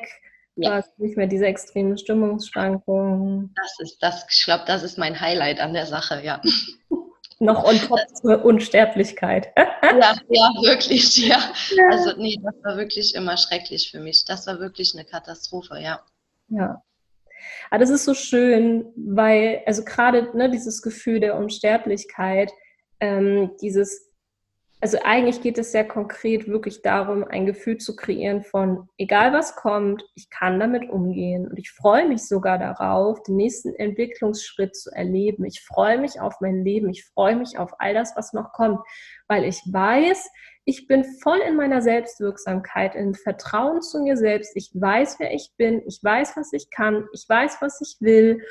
Ja. 0.55 0.69
Du 0.69 0.75
hast 0.75 0.99
nicht 0.99 1.17
mehr 1.17 1.27
diese 1.27 1.47
extremen 1.47 1.97
Stimmungsschwankungen. 1.97 3.53
Das 3.55 3.79
ist 3.79 4.03
das, 4.03 4.25
ich 4.29 4.43
glaube, 4.43 4.65
das 4.67 4.83
ist 4.83 4.97
mein 4.97 5.19
Highlight 5.19 5.59
an 5.59 5.73
der 5.73 5.85
Sache, 5.85 6.21
ja. 6.23 6.41
Noch 7.39 7.63
on 7.63 7.77
top 7.77 7.99
zur 8.13 8.45
Unsterblichkeit. 8.45 9.51
ja, 9.57 10.15
ja, 10.29 10.49
wirklich, 10.61 11.17
ja. 11.17 11.51
Also 11.91 12.15
nee, 12.17 12.39
das 12.41 12.55
war 12.63 12.77
wirklich 12.77 13.15
immer 13.15 13.37
schrecklich 13.37 13.89
für 13.91 13.99
mich. 13.99 14.23
Das 14.25 14.47
war 14.47 14.59
wirklich 14.59 14.93
eine 14.93 15.03
Katastrophe, 15.03 15.79
ja. 15.81 16.01
Ja. 16.49 16.81
Aber 17.69 17.79
das 17.79 17.89
ist 17.89 18.05
so 18.05 18.13
schön, 18.13 18.85
weil, 18.95 19.61
also 19.65 19.83
gerade 19.83 20.35
ne, 20.35 20.49
dieses 20.49 20.81
Gefühl 20.81 21.19
der 21.19 21.37
Unsterblichkeit, 21.37 22.51
ähm, 22.99 23.51
dieses 23.61 24.13
also 24.83 24.97
eigentlich 25.01 25.39
geht 25.39 25.57
es 25.57 25.71
sehr 25.71 25.87
konkret 25.87 26.45
wirklich 26.49 26.81
darum, 26.81 27.23
ein 27.23 27.45
Gefühl 27.45 27.77
zu 27.77 27.95
kreieren 27.95 28.43
von, 28.43 28.89
egal 28.97 29.31
was 29.31 29.55
kommt, 29.55 30.03
ich 30.13 30.29
kann 30.29 30.59
damit 30.59 30.89
umgehen. 30.89 31.47
Und 31.47 31.57
ich 31.57 31.71
freue 31.71 32.05
mich 32.05 32.27
sogar 32.27 32.59
darauf, 32.59 33.23
den 33.23 33.37
nächsten 33.37 33.73
Entwicklungsschritt 33.75 34.75
zu 34.75 34.91
erleben. 34.91 35.45
Ich 35.45 35.61
freue 35.61 35.99
mich 35.99 36.19
auf 36.19 36.41
mein 36.41 36.65
Leben. 36.65 36.89
Ich 36.89 37.05
freue 37.05 37.37
mich 37.37 37.57
auf 37.57 37.71
all 37.79 37.93
das, 37.93 38.17
was 38.17 38.33
noch 38.33 38.51
kommt, 38.51 38.81
weil 39.29 39.45
ich 39.45 39.61
weiß, 39.71 40.29
ich 40.65 40.87
bin 40.87 41.03
voll 41.21 41.39
in 41.39 41.55
meiner 41.55 41.81
Selbstwirksamkeit, 41.81 42.95
in 42.95 43.15
Vertrauen 43.15 43.81
zu 43.81 43.99
mir 43.99 44.15
selbst. 44.15 44.55
Ich 44.55 44.71
weiß, 44.73 45.19
wer 45.19 45.33
ich 45.33 45.51
bin. 45.57 45.81
Ich 45.87 45.99
weiß, 46.01 46.37
was 46.37 46.53
ich 46.53 46.69
kann. 46.69 47.07
Ich 47.13 47.25
weiß, 47.27 47.57
was 47.61 47.81
ich 47.81 47.97
will. 47.99 48.41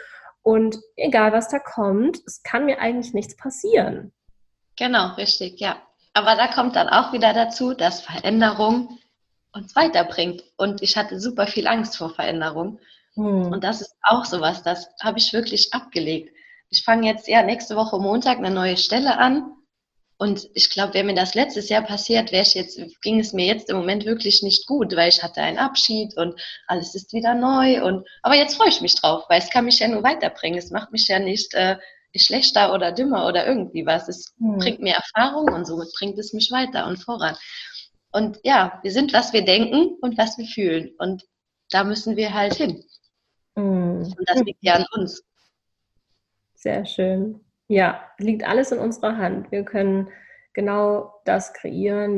Und 0.43 0.79
egal, 0.97 1.33
was 1.33 1.49
da 1.49 1.59
kommt, 1.59 2.21
es 2.27 2.43
kann 2.43 2.67
mir 2.67 2.81
eigentlich 2.81 3.15
nichts 3.15 3.37
passieren. 3.37 4.13
Genau, 4.77 5.15
richtig, 5.15 5.61
ja. 5.61 5.77
Aber 6.13 6.35
da 6.35 6.49
kommt 6.49 6.77
dann 6.77 6.89
auch 6.89 7.13
wieder 7.13 7.33
dazu, 7.33 7.73
dass 7.73 8.03
Veränderung 8.03 8.99
uns 9.53 9.75
weiterbringt. 9.75 10.43
Und 10.57 10.83
ich 10.83 10.97
hatte 10.97 11.19
super 11.19 11.47
viel 11.47 11.67
Angst 11.67 11.97
vor 11.97 12.15
Veränderung. 12.15 12.79
Hm. 13.15 13.53
Und 13.53 13.65
das 13.65 13.81
ist 13.81 13.95
auch 14.03 14.25
sowas, 14.25 14.63
das 14.63 14.89
habe 15.03 15.19
ich 15.19 15.33
wirklich 15.33 15.73
abgelegt. 15.73 16.35
Ich 16.69 16.85
fange 16.85 17.07
jetzt 17.07 17.29
ja 17.29 17.43
nächste 17.43 17.77
Woche 17.77 17.99
Montag 17.99 18.39
eine 18.39 18.51
neue 18.51 18.77
Stelle 18.77 19.19
an. 19.19 19.53
Und 20.23 20.49
ich 20.55 20.71
glaube, 20.71 20.95
wäre 20.95 21.03
mir 21.03 21.17
das 21.17 21.35
letztes 21.35 21.69
Jahr 21.69 21.83
passiert, 21.83 22.31
wäre 22.31 22.45
ich 22.45 22.55
jetzt, 22.55 22.79
ging 23.03 23.19
es 23.19 23.33
mir 23.33 23.45
jetzt 23.45 23.69
im 23.69 23.77
Moment 23.77 24.05
wirklich 24.05 24.45
nicht 24.45 24.69
gut, 24.69 24.95
weil 24.95 25.09
ich 25.09 25.21
hatte 25.21 25.43
einen 25.43 25.59
Abschied 25.59 26.17
und 26.17 26.41
alles 26.69 26.95
ist 26.95 27.13
wieder 27.13 27.35
neu. 27.35 27.85
Und 27.85 28.09
aber 28.23 28.37
jetzt 28.37 28.55
freue 28.55 28.69
ich 28.69 28.81
mich 28.81 28.95
drauf, 28.95 29.25
weil 29.29 29.41
es 29.41 29.51
kann 29.51 29.65
mich 29.65 29.81
ja 29.81 29.89
nur 29.89 30.05
weiterbringen. 30.05 30.61
Es 30.61 30.71
macht 30.71 30.93
mich 30.93 31.09
ja 31.09 31.19
nicht 31.19 31.55
äh, 31.55 31.77
schlechter 32.15 32.73
oder 32.73 32.93
dümmer 32.93 33.27
oder 33.27 33.49
irgendwie 33.49 33.85
was. 33.85 34.09
Es 34.09 34.33
mhm. 34.39 34.59
bringt 34.59 34.79
mir 34.79 34.95
Erfahrung 34.95 35.53
und 35.53 35.67
somit 35.67 35.89
bringt 35.99 36.17
es 36.21 36.33
mich 36.33 36.53
weiter 36.53 36.87
und 36.87 36.99
voran. 36.99 37.37
Und 38.13 38.39
ja, 38.45 38.79
wir 38.85 38.93
sind, 38.93 39.13
was 39.13 39.33
wir 39.33 39.45
denken 39.45 39.97
und 40.03 40.19
was 40.19 40.39
wir 40.39 40.47
fühlen. 40.47 40.93
Und 40.99 41.25
da 41.71 41.83
müssen 41.83 42.15
wir 42.15 42.33
halt 42.33 42.55
hin. 42.55 42.85
Mhm. 43.57 44.15
Und 44.17 44.25
das 44.27 44.41
liegt 44.45 44.63
ja 44.63 44.75
an 44.75 44.87
uns. 44.93 45.25
Sehr 46.55 46.87
schön. 46.87 47.41
Ja, 47.73 48.03
liegt 48.19 48.47
alles 48.47 48.71
in 48.71 48.79
unserer 48.79 49.17
Hand. 49.17 49.51
Wir 49.51 49.65
können 49.65 50.11
genau 50.53 51.15
das 51.25 51.55
kreieren. 51.55 52.11